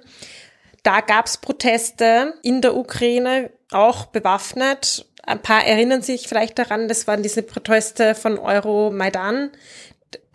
Da 0.83 1.01
gab 1.01 1.25
es 1.25 1.37
Proteste 1.37 2.33
in 2.41 2.61
der 2.61 2.75
Ukraine, 2.75 3.51
auch 3.71 4.07
bewaffnet. 4.07 5.05
Ein 5.23 5.41
paar 5.41 5.65
erinnern 5.65 6.01
sich 6.01 6.27
vielleicht 6.27 6.57
daran, 6.57 6.87
das 6.87 7.07
waren 7.07 7.23
diese 7.23 7.43
Proteste 7.43 8.15
von 8.15 8.37
Euromaidan. 8.37 9.51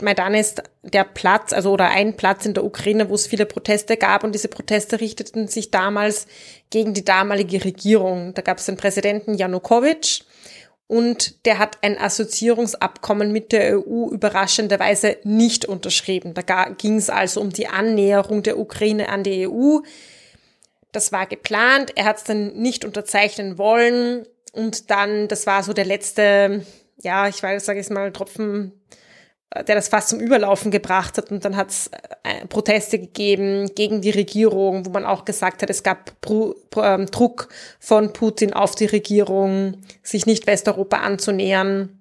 Maidan 0.01 0.35
ist 0.35 0.62
der 0.83 1.05
Platz, 1.05 1.53
also 1.53 1.73
oder 1.73 1.88
ein 1.88 2.16
Platz 2.16 2.47
in 2.47 2.55
der 2.55 2.64
Ukraine, 2.64 3.09
wo 3.09 3.14
es 3.14 3.27
viele 3.27 3.47
Proteste 3.47 3.97
gab 3.97 4.23
und 4.23 4.33
diese 4.33 4.49
Proteste 4.49 5.01
richteten 5.01 5.49
sich 5.49 5.70
damals 5.70 6.27
gegen 6.70 6.94
die 6.94 7.05
damalige 7.05 7.64
Regierung. 7.64 8.35
Da 8.35 8.42
gab 8.42 8.59
es 8.59 8.66
den 8.66 8.77
Präsidenten 8.77 9.35
Janukowitsch 9.35 10.23
und 10.87 11.44
der 11.47 11.59
hat 11.59 11.79
ein 11.83 11.99
Assoziierungsabkommen 11.99 13.33
mit 13.33 13.53
der 13.53 13.79
EU 13.79 14.11
überraschenderweise 14.11 15.16
nicht 15.25 15.64
unterschrieben. 15.64 16.35
Da 16.35 16.68
ging 16.70 16.97
es 16.97 17.09
also 17.09 17.40
um 17.40 17.51
die 17.51 17.68
Annäherung 17.68 18.42
der 18.42 18.59
Ukraine 18.59 19.09
an 19.09 19.23
die 19.23 19.49
EU. 19.49 19.79
Das 20.94 21.12
war 21.12 21.26
geplant, 21.26 21.92
er 21.96 22.04
hat 22.04 22.18
es 22.18 22.24
dann 22.24 22.54
nicht 22.54 22.85
unterzeichnen 22.85 23.59
wollen 23.59 24.26
und 24.52 24.90
dann, 24.90 25.28
das 25.28 25.46
war 25.46 25.62
so 25.62 25.72
der 25.72 25.85
letzte, 25.85 26.64
ja, 27.02 27.28
ich 27.28 27.42
weiß, 27.42 27.64
sage 27.64 27.80
ich 27.80 27.90
mal, 27.90 28.12
Tropfen 28.12 28.72
der 29.54 29.76
das 29.76 29.88
fast 29.88 30.09
zum 30.09 30.20
Überlaufen 30.20 30.70
gebracht 30.70 31.16
hat. 31.16 31.30
Und 31.30 31.44
dann 31.44 31.57
hat 31.57 31.70
es 31.70 31.90
äh, 32.24 32.46
Proteste 32.46 32.98
gegeben 32.98 33.70
gegen 33.74 34.00
die 34.00 34.11
Regierung, 34.11 34.85
wo 34.87 34.90
man 34.90 35.04
auch 35.04 35.24
gesagt 35.24 35.62
hat, 35.62 35.70
es 35.70 35.83
gab 35.83 36.12
ähm, 36.76 37.07
Druck 37.07 37.48
von 37.78 38.12
Putin 38.12 38.52
auf 38.52 38.74
die 38.74 38.87
Regierung, 38.87 39.78
sich 40.02 40.26
nicht 40.26 40.46
Westeuropa 40.46 40.98
anzunähern. 40.98 42.00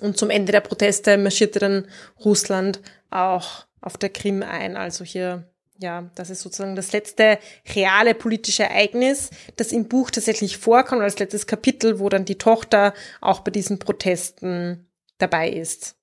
Und 0.00 0.18
zum 0.18 0.30
Ende 0.30 0.50
der 0.50 0.60
Proteste 0.60 1.16
marschierte 1.16 1.60
dann 1.60 1.86
Russland 2.24 2.80
auch 3.10 3.66
auf 3.80 3.96
der 3.96 4.08
Krim 4.08 4.42
ein. 4.42 4.76
Also 4.76 5.04
hier, 5.04 5.44
ja, 5.78 6.08
das 6.14 6.30
ist 6.30 6.40
sozusagen 6.40 6.76
das 6.76 6.92
letzte 6.92 7.38
reale 7.74 8.14
politische 8.14 8.64
Ereignis, 8.64 9.30
das 9.56 9.72
im 9.72 9.88
Buch 9.88 10.10
tatsächlich 10.10 10.56
vorkommt, 10.56 11.02
als 11.02 11.18
letztes 11.18 11.46
Kapitel, 11.46 11.98
wo 11.98 12.08
dann 12.08 12.24
die 12.24 12.38
Tochter 12.38 12.94
auch 13.20 13.40
bei 13.40 13.50
diesen 13.50 13.78
Protesten 13.78 14.86
dabei 15.18 15.50
ist. 15.50 15.96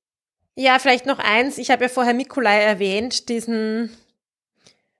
Ja, 0.55 0.79
vielleicht 0.79 1.05
noch 1.05 1.19
eins. 1.19 1.57
Ich 1.57 1.71
habe 1.71 1.83
ja 1.83 1.89
vorher 1.89 2.13
Mikolai 2.13 2.61
erwähnt, 2.61 3.29
diesen 3.29 3.89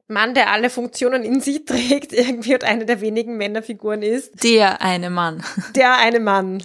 Mann, 0.07 0.33
der 0.33 0.51
alle 0.51 0.69
Funktionen 0.69 1.23
in 1.23 1.41
sich 1.41 1.65
trägt, 1.65 2.13
irgendwie 2.13 2.53
und 2.53 2.63
eine 2.63 2.85
der 2.85 3.01
wenigen 3.01 3.35
Männerfiguren 3.37 4.01
ist. 4.01 4.43
Der 4.43 4.81
eine 4.81 5.09
Mann. 5.09 5.43
Der 5.75 5.97
eine 5.97 6.19
Mann. 6.19 6.63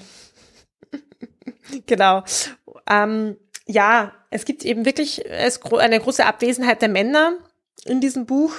genau. 1.87 2.23
Ähm, 2.89 3.37
ja, 3.67 4.13
es 4.31 4.45
gibt 4.45 4.65
eben 4.65 4.85
wirklich 4.85 5.25
eine 5.29 5.99
große 5.99 6.25
Abwesenheit 6.25 6.83
der 6.83 6.89
Männer 6.89 7.37
in 7.87 8.01
diesem 8.01 8.27
Buch. 8.27 8.53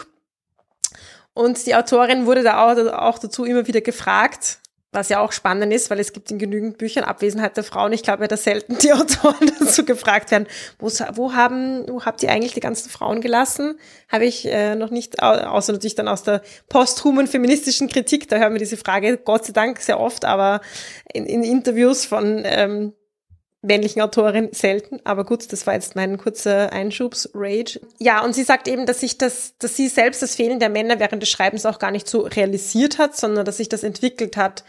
Und 1.34 1.68
die 1.68 1.76
Autorin 1.76 2.26
wurde 2.26 2.44
da 2.44 2.64
auch, 3.00 3.20
dazu 3.20 3.46
immer 3.46 3.68
wieder 3.68 3.82
gefragt, 3.82 4.60
was 4.92 5.10
ja 5.10 5.20
auch 5.20 5.32
spannend 5.32 5.72
ist, 5.72 5.90
weil 5.90 6.00
es 6.00 6.14
gibt 6.14 6.32
in 6.32 6.40
genügend 6.40 6.78
Büchern 6.78 7.04
Abwesenheit 7.04 7.56
der 7.58 7.64
Frauen. 7.64 7.94
Ich 7.94 8.02
glaube, 8.04 8.28
dass 8.28 8.46
selten 8.46 8.78
die 8.80 8.92
Autoren 8.94 9.52
dazu 9.60 9.86
gefragt 9.86 10.32
werden, 10.32 10.48
wo, 10.80 10.88
wo, 11.14 11.34
haben, 11.34 11.88
wo 11.88 12.06
habt 12.06 12.24
ihr 12.24 12.32
eigentlich 12.32 12.54
die 12.54 12.60
ganzen 12.60 12.90
Frauen 12.90 13.22
gelassen? 13.22 13.78
Habe 14.10 14.26
ich 14.26 14.46
äh, 14.48 14.76
noch 14.76 14.90
nicht, 14.90 15.22
außer 15.22 15.74
natürlich 15.74 15.96
dann 15.96 16.08
aus 16.08 16.24
der 16.24 16.42
posthumen 16.70 17.28
feministischen 17.28 17.88
Kritik, 17.88 18.28
da 18.30 18.38
hören 18.38 18.54
wir 18.54 18.60
diese 18.60 18.78
Frage 18.78 19.18
Gott 19.18 19.46
sei 19.46 19.54
Dank 19.54 19.80
sehr 19.80 20.00
oft, 20.00 20.26
aber 20.26 20.62
in, 21.14 21.26
in 21.26 21.44
Interviews 21.44 22.06
von 22.06 22.44
ähm, 22.46 22.94
männlichen 23.68 24.02
Autorin 24.02 24.50
selten, 24.52 25.00
aber 25.04 25.24
gut, 25.26 25.52
das 25.52 25.68
war 25.68 25.76
jetzt 25.76 25.96
mein 25.96 26.18
kurzer 26.18 26.74
Einschubs-Rage. 26.74 27.80
Ja, 28.00 28.24
und 28.24 28.34
sie 28.34 28.44
sagt 28.44 28.68
eben, 28.68 28.86
dass 28.86 29.02
sich 29.02 29.18
das, 29.18 29.54
dass 29.60 29.76
sie 29.76 29.88
selbst 29.88 30.22
das 30.22 30.36
Fehlen 30.36 30.60
der 30.60 30.70
Männer 30.70 31.00
während 31.00 31.22
des 31.22 31.30
Schreibens 31.30 31.66
auch 31.66 31.80
gar 31.80 31.92
nicht 31.92 32.08
so 32.08 32.22
realisiert 32.22 32.98
hat, 32.98 33.16
sondern 33.16 33.46
dass 33.46 33.58
sich 33.58 33.70
das 33.70 33.84
entwickelt 33.84 34.38
hat, 34.38 34.64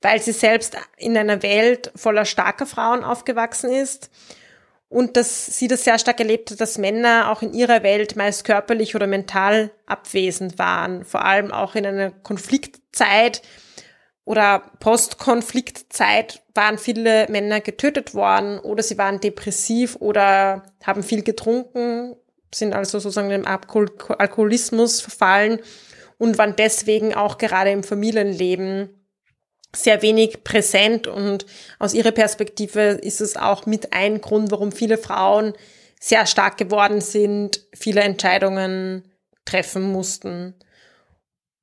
weil 0.00 0.22
sie 0.22 0.32
selbst 0.32 0.76
in 0.96 1.16
einer 1.16 1.42
Welt 1.42 1.92
voller 1.94 2.24
starker 2.24 2.66
Frauen 2.66 3.04
aufgewachsen 3.04 3.70
ist 3.70 4.10
und 4.94 5.16
dass 5.16 5.46
sie 5.46 5.66
das 5.66 5.82
sehr 5.82 5.98
stark 5.98 6.20
erlebt 6.20 6.52
hat, 6.52 6.60
dass 6.60 6.78
Männer 6.78 7.30
auch 7.30 7.42
in 7.42 7.52
ihrer 7.52 7.82
Welt 7.82 8.14
meist 8.14 8.44
körperlich 8.44 8.94
oder 8.94 9.08
mental 9.08 9.72
abwesend 9.86 10.58
waren, 10.58 11.04
vor 11.04 11.24
allem 11.24 11.50
auch 11.50 11.74
in 11.74 11.84
einer 11.84 12.10
Konfliktzeit, 12.10 13.42
oder 14.24 14.70
Postkonfliktzeit 14.80 16.42
waren 16.54 16.78
viele 16.78 17.26
Männer 17.28 17.60
getötet 17.60 18.14
worden 18.14 18.58
oder 18.58 18.82
sie 18.82 18.96
waren 18.96 19.20
depressiv 19.20 19.96
oder 20.00 20.62
haben 20.82 21.02
viel 21.02 21.22
getrunken, 21.22 22.16
sind 22.54 22.72
also 22.72 22.98
sozusagen 22.98 23.28
dem 23.28 23.46
Alkohol 23.46 23.90
Alkoholismus 24.18 25.00
verfallen 25.00 25.60
und 26.18 26.38
waren 26.38 26.56
deswegen 26.56 27.14
auch 27.14 27.38
gerade 27.38 27.70
im 27.70 27.82
Familienleben 27.82 28.88
sehr 29.74 30.02
wenig 30.02 30.44
präsent 30.44 31.06
und 31.06 31.46
aus 31.78 31.94
ihrer 31.94 32.12
Perspektive 32.12 32.80
ist 32.80 33.20
es 33.20 33.36
auch 33.36 33.66
mit 33.66 33.92
ein 33.92 34.20
Grund, 34.20 34.50
warum 34.52 34.72
viele 34.72 34.98
Frauen 34.98 35.52
sehr 36.00 36.26
stark 36.26 36.58
geworden 36.58 37.00
sind, 37.00 37.66
viele 37.74 38.02
Entscheidungen 38.02 39.10
treffen 39.44 39.82
mussten. 39.82 40.54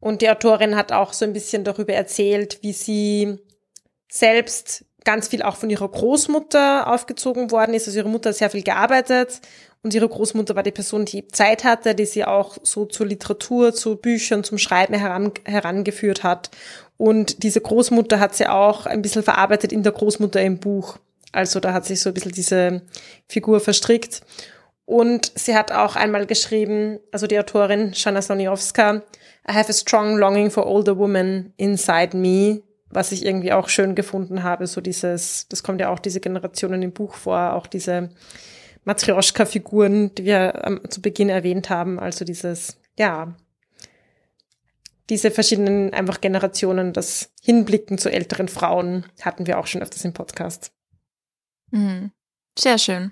Und 0.02 0.22
die 0.22 0.30
Autorin 0.30 0.76
hat 0.76 0.92
auch 0.92 1.14
so 1.14 1.24
ein 1.24 1.32
bisschen 1.32 1.64
darüber 1.64 1.94
erzählt, 1.94 2.60
wie 2.62 2.74
sie 2.74 3.38
selbst 4.12 4.84
ganz 5.06 5.30
viel 5.30 5.42
auch 5.42 5.56
von 5.56 5.70
ihrer 5.70 5.88
Großmutter 5.88 6.92
aufgezogen 6.92 7.52
worden 7.52 7.74
ist. 7.74 7.88
Also 7.88 8.00
ihre 8.00 8.10
Mutter 8.10 8.30
hat 8.30 8.36
sehr 8.36 8.50
viel 8.50 8.64
gearbeitet 8.64 9.40
und 9.84 9.94
ihre 9.94 10.10
Großmutter 10.10 10.56
war 10.56 10.64
die 10.64 10.72
Person, 10.72 11.06
die 11.06 11.28
Zeit 11.28 11.64
hatte, 11.64 11.96
die 11.96 12.06
sie 12.06 12.26
auch 12.26 12.58
so 12.64 12.86
zur 12.86 13.08
Literatur, 13.08 13.74
zu 13.74 13.96
Büchern, 13.96 14.44
zum 14.44 14.58
Schreiben 14.58 14.94
heran, 14.94 15.32
herangeführt 15.46 16.24
hat. 16.24 16.52
Und 16.98 17.44
diese 17.44 17.62
Großmutter 17.62 18.20
hat 18.20 18.36
sie 18.36 18.48
auch 18.48 18.86
ein 18.86 19.02
bisschen 19.02 19.24
verarbeitet 19.24 19.72
in 19.72 19.84
der 19.84 19.92
Großmutter 19.92 20.42
im 20.42 20.60
Buch. 20.60 20.98
Also 21.32 21.60
da 21.60 21.74
hat 21.74 21.86
sich 21.86 22.02
so 22.02 22.10
ein 22.10 22.14
bisschen 22.14 22.32
diese 22.32 22.82
Figur 23.28 23.60
verstrickt. 23.60 24.22
Und 24.86 25.32
sie 25.36 25.56
hat 25.56 25.72
auch 25.72 25.96
einmal 25.96 26.26
geschrieben, 26.26 27.00
also 27.12 27.26
die 27.26 27.40
Autorin 27.40 27.94
Shana 27.94 28.22
Soniowska, 28.22 29.04
I 29.52 29.54
have 29.54 29.70
a 29.70 29.74
strong 29.74 30.18
longing 30.18 30.50
for 30.50 30.66
older 30.66 30.98
women 30.98 31.54
inside 31.58 32.16
me, 32.16 32.62
was 32.90 33.12
ich 33.12 33.26
irgendwie 33.26 33.52
auch 33.52 33.68
schön 33.68 33.96
gefunden 33.96 34.44
habe, 34.44 34.66
so 34.66 34.80
dieses, 34.80 35.48
das 35.50 35.62
kommt 35.62 35.82
ja 35.82 35.90
auch 35.90 36.00
diese 36.00 36.22
Generationen 36.22 36.82
im 36.82 36.94
Buch 36.94 37.16
vor, 37.16 37.54
auch 37.54 37.68
diese 37.68 38.10
Matryoshka-Figuren, 38.86 40.16
die 40.16 40.26
wir 40.26 40.62
ähm, 40.66 40.82
zu 40.90 41.02
Beginn 41.02 41.30
erwähnt 41.30 41.70
haben. 41.70 42.00
Also 42.00 42.24
dieses, 42.24 42.78
ja, 42.98 43.36
diese 45.10 45.32
verschiedenen 45.32 45.94
einfach 45.94 46.22
Generationen, 46.22 46.94
das 46.94 47.32
Hinblicken 47.42 47.98
zu 47.98 48.10
älteren 48.10 48.48
Frauen 48.48 49.06
hatten 49.22 49.48
wir 49.48 49.60
auch 49.60 49.68
schon 49.68 49.82
öfters 49.82 50.06
im 50.06 50.14
Podcast. 50.14 50.72
Mhm. 51.72 52.12
Sehr 52.58 52.78
schön. 52.78 53.12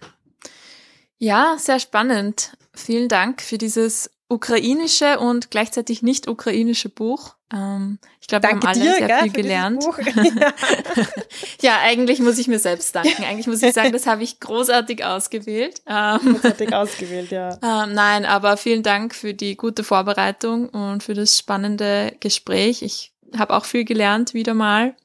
Ja, 1.17 1.57
sehr 1.59 1.79
spannend. 1.79 2.57
Vielen 2.73 3.09
Dank 3.09 3.41
für 3.41 3.57
dieses 3.57 4.09
ukrainische 4.29 5.19
und 5.19 5.49
gleichzeitig 5.49 6.03
nicht 6.03 6.27
ukrainische 6.27 6.87
Buch. 6.87 7.35
Ähm, 7.51 7.97
ich 8.21 8.27
glaube, 8.27 8.43
wir 8.43 8.49
haben 8.51 8.63
alle 8.63 8.79
dir, 8.79 8.95
sehr 8.95 9.07
gell, 9.07 9.21
viel 9.23 9.31
gelernt. 9.31 9.83
ja, 11.61 11.79
eigentlich 11.81 12.19
muss 12.19 12.37
ich 12.37 12.47
mir 12.47 12.59
selbst 12.59 12.95
danken. 12.95 13.23
Eigentlich 13.23 13.47
muss 13.47 13.63
ich 13.63 13.73
sagen, 13.73 13.91
das 13.91 14.05
habe 14.05 14.21
ich 14.21 14.39
großartig 14.39 15.03
ausgewählt. 15.03 15.81
Ähm, 15.87 16.19
großartig 16.33 16.73
ausgewählt, 16.73 17.31
ja. 17.31 17.49
Ähm, 17.63 17.93
nein, 17.93 18.25
aber 18.25 18.55
vielen 18.55 18.83
Dank 18.83 19.15
für 19.15 19.33
die 19.33 19.57
gute 19.57 19.83
Vorbereitung 19.83 20.69
und 20.69 21.01
für 21.01 21.15
das 21.15 21.37
spannende 21.37 22.15
Gespräch. 22.19 22.83
Ich 22.83 23.11
habe 23.35 23.55
auch 23.55 23.65
viel 23.65 23.83
gelernt, 23.83 24.35
wieder 24.35 24.53
mal. 24.53 24.95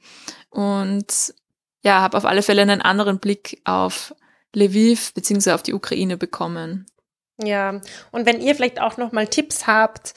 Und 0.50 1.34
ja, 1.82 2.00
habe 2.00 2.16
auf 2.16 2.26
alle 2.26 2.42
Fälle 2.42 2.62
einen 2.62 2.82
anderen 2.82 3.18
Blick 3.18 3.60
auf 3.64 4.14
Lviv 4.54 5.14
beziehungsweise 5.14 5.54
auf 5.54 5.62
die 5.62 5.74
Ukraine 5.74 6.16
bekommen. 6.16 6.86
Ja, 7.42 7.80
und 8.12 8.26
wenn 8.26 8.40
ihr 8.40 8.54
vielleicht 8.54 8.80
auch 8.80 8.96
noch 8.96 9.12
mal 9.12 9.26
Tipps 9.26 9.66
habt 9.66 10.14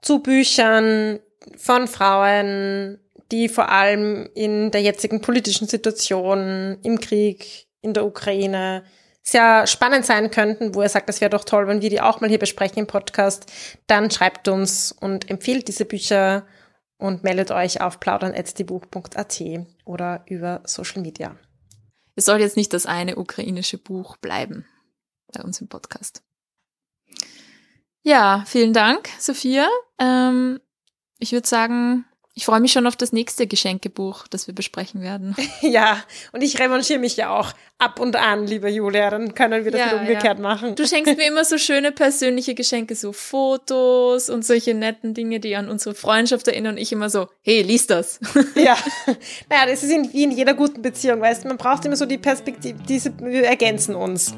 zu 0.00 0.20
Büchern 0.20 1.20
von 1.56 1.86
Frauen, 1.86 2.98
die 3.30 3.48
vor 3.48 3.70
allem 3.70 4.28
in 4.34 4.70
der 4.70 4.82
jetzigen 4.82 5.20
politischen 5.20 5.68
Situation 5.68 6.78
im 6.82 7.00
Krieg 7.00 7.66
in 7.82 7.92
der 7.92 8.06
Ukraine 8.06 8.84
sehr 9.22 9.66
spannend 9.66 10.06
sein 10.06 10.30
könnten, 10.30 10.74
wo 10.74 10.82
ihr 10.82 10.88
sagt, 10.88 11.08
das 11.08 11.20
wäre 11.20 11.30
doch 11.30 11.44
toll, 11.44 11.66
wenn 11.66 11.82
wir 11.82 11.90
die 11.90 12.00
auch 12.00 12.20
mal 12.20 12.30
hier 12.30 12.38
besprechen 12.38 12.78
im 12.78 12.86
Podcast, 12.86 13.52
dann 13.88 14.10
schreibt 14.10 14.46
uns 14.48 14.92
und 14.92 15.28
empfiehlt 15.28 15.66
diese 15.66 15.84
Bücher 15.84 16.46
und 16.98 17.24
meldet 17.24 17.50
euch 17.50 17.80
auf 17.80 17.98
plaudern.buch.at 17.98 19.42
oder 19.84 20.22
über 20.26 20.62
Social 20.64 21.02
Media. 21.02 21.36
Es 22.14 22.24
soll 22.24 22.40
jetzt 22.40 22.56
nicht 22.56 22.72
das 22.72 22.86
eine 22.86 23.16
ukrainische 23.16 23.78
Buch 23.78 24.16
bleiben 24.16 24.64
bei 25.32 25.42
uns 25.42 25.60
im 25.60 25.68
Podcast. 25.68 26.22
Ja, 28.06 28.44
vielen 28.46 28.72
Dank, 28.72 29.08
Sophia. 29.18 29.66
Ähm, 29.98 30.60
ich 31.18 31.32
würde 31.32 31.48
sagen, 31.48 32.04
ich 32.34 32.44
freue 32.44 32.60
mich 32.60 32.70
schon 32.70 32.86
auf 32.86 32.94
das 32.94 33.12
nächste 33.12 33.48
Geschenkebuch, 33.48 34.28
das 34.28 34.46
wir 34.46 34.54
besprechen 34.54 35.02
werden. 35.02 35.34
Ja, 35.60 36.04
und 36.30 36.42
ich 36.42 36.60
revanchiere 36.60 37.00
mich 37.00 37.16
ja 37.16 37.36
auch 37.36 37.52
ab 37.78 37.98
und 37.98 38.14
an, 38.14 38.46
liebe 38.46 38.68
Julia. 38.68 39.10
Dann 39.10 39.34
können 39.34 39.64
wir 39.64 39.72
das 39.72 39.80
ja, 39.80 39.98
umgekehrt 39.98 40.38
ja. 40.38 40.42
machen. 40.42 40.76
Du 40.76 40.86
schenkst 40.86 41.16
mir 41.16 41.26
immer 41.26 41.44
so 41.44 41.58
schöne 41.58 41.90
persönliche 41.90 42.54
Geschenke, 42.54 42.94
so 42.94 43.12
Fotos 43.12 44.30
und 44.30 44.44
solche 44.44 44.74
netten 44.74 45.12
Dinge, 45.12 45.40
die 45.40 45.56
an 45.56 45.68
unsere 45.68 45.96
Freundschaft 45.96 46.46
erinnern. 46.46 46.76
Und 46.76 46.80
ich 46.80 46.92
immer 46.92 47.10
so, 47.10 47.26
hey, 47.42 47.62
lies 47.62 47.88
das. 47.88 48.20
Ja, 48.54 48.76
naja, 49.50 49.66
das 49.66 49.82
ist 49.82 49.90
wie 50.12 50.22
in 50.22 50.30
jeder 50.30 50.54
guten 50.54 50.80
Beziehung, 50.80 51.20
weißt 51.20 51.42
du, 51.42 51.48
man 51.48 51.56
braucht 51.56 51.84
immer 51.84 51.96
so 51.96 52.06
die 52.06 52.18
Perspektive, 52.18 52.78
diese, 52.88 53.18
wir 53.18 53.46
ergänzen 53.46 53.96
uns. 53.96 54.32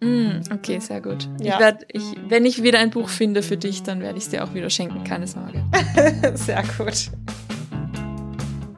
Mm, 0.00 0.40
okay, 0.52 0.78
sehr 0.78 1.00
gut. 1.00 1.28
Ja. 1.40 1.54
Ich 1.54 1.60
werd, 1.60 1.86
ich, 1.92 2.02
wenn 2.28 2.46
ich 2.46 2.62
wieder 2.62 2.78
ein 2.78 2.90
Buch 2.90 3.08
finde 3.08 3.42
für 3.42 3.56
dich, 3.56 3.82
dann 3.82 4.00
werde 4.00 4.18
ich 4.18 4.24
es 4.24 4.30
dir 4.30 4.44
auch 4.44 4.54
wieder 4.54 4.70
schenken, 4.70 5.04
keine 5.04 5.26
Sorge. 5.26 5.62
sehr 6.34 6.62
gut. 6.78 7.10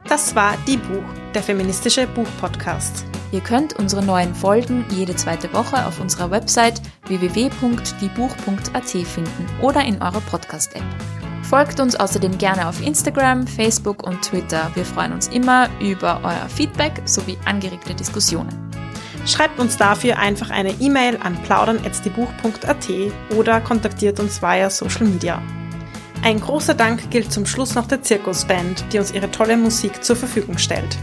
Das 0.07 0.35
war 0.35 0.57
Die 0.67 0.77
Buch, 0.77 1.03
der 1.33 1.41
feministische 1.41 2.07
Buchpodcast. 2.07 3.05
Ihr 3.31 3.41
könnt 3.41 3.73
unsere 3.79 4.03
neuen 4.03 4.35
Folgen 4.35 4.85
jede 4.91 5.15
zweite 5.15 5.51
Woche 5.53 5.87
auf 5.87 5.99
unserer 5.99 6.29
Website 6.29 6.81
www.diebuch.at 7.07 8.89
finden 8.89 9.49
oder 9.61 9.83
in 9.83 10.01
eurer 10.01 10.21
Podcast-App. 10.21 10.83
Folgt 11.41 11.79
uns 11.79 11.95
außerdem 11.95 12.37
gerne 12.37 12.67
auf 12.67 12.85
Instagram, 12.85 13.47
Facebook 13.47 14.03
und 14.03 14.21
Twitter. 14.21 14.71
Wir 14.75 14.85
freuen 14.85 15.13
uns 15.13 15.27
immer 15.29 15.69
über 15.79 16.19
euer 16.23 16.47
Feedback 16.49 17.01
sowie 17.05 17.37
angeregte 17.45 17.95
Diskussionen. 17.95 18.72
Schreibt 19.25 19.59
uns 19.59 19.77
dafür 19.77 20.17
einfach 20.19 20.49
eine 20.49 20.71
E-Mail 20.79 21.17
an 21.21 21.41
plaudern.buch.at 21.43 22.87
oder 23.35 23.61
kontaktiert 23.61 24.19
uns 24.19 24.41
via 24.41 24.69
Social 24.69 25.05
Media. 25.05 25.41
Ein 26.23 26.39
großer 26.39 26.73
Dank 26.73 27.09
gilt 27.09 27.31
zum 27.31 27.45
Schluss 27.45 27.75
noch 27.75 27.87
der 27.87 28.01
Zirkusband, 28.01 28.85
die 28.91 28.99
uns 28.99 29.13
ihre 29.13 29.29
tolle 29.31 29.57
Musik 29.57 30.03
zur 30.03 30.15
Verfügung 30.15 30.57
stellt. 30.57 30.97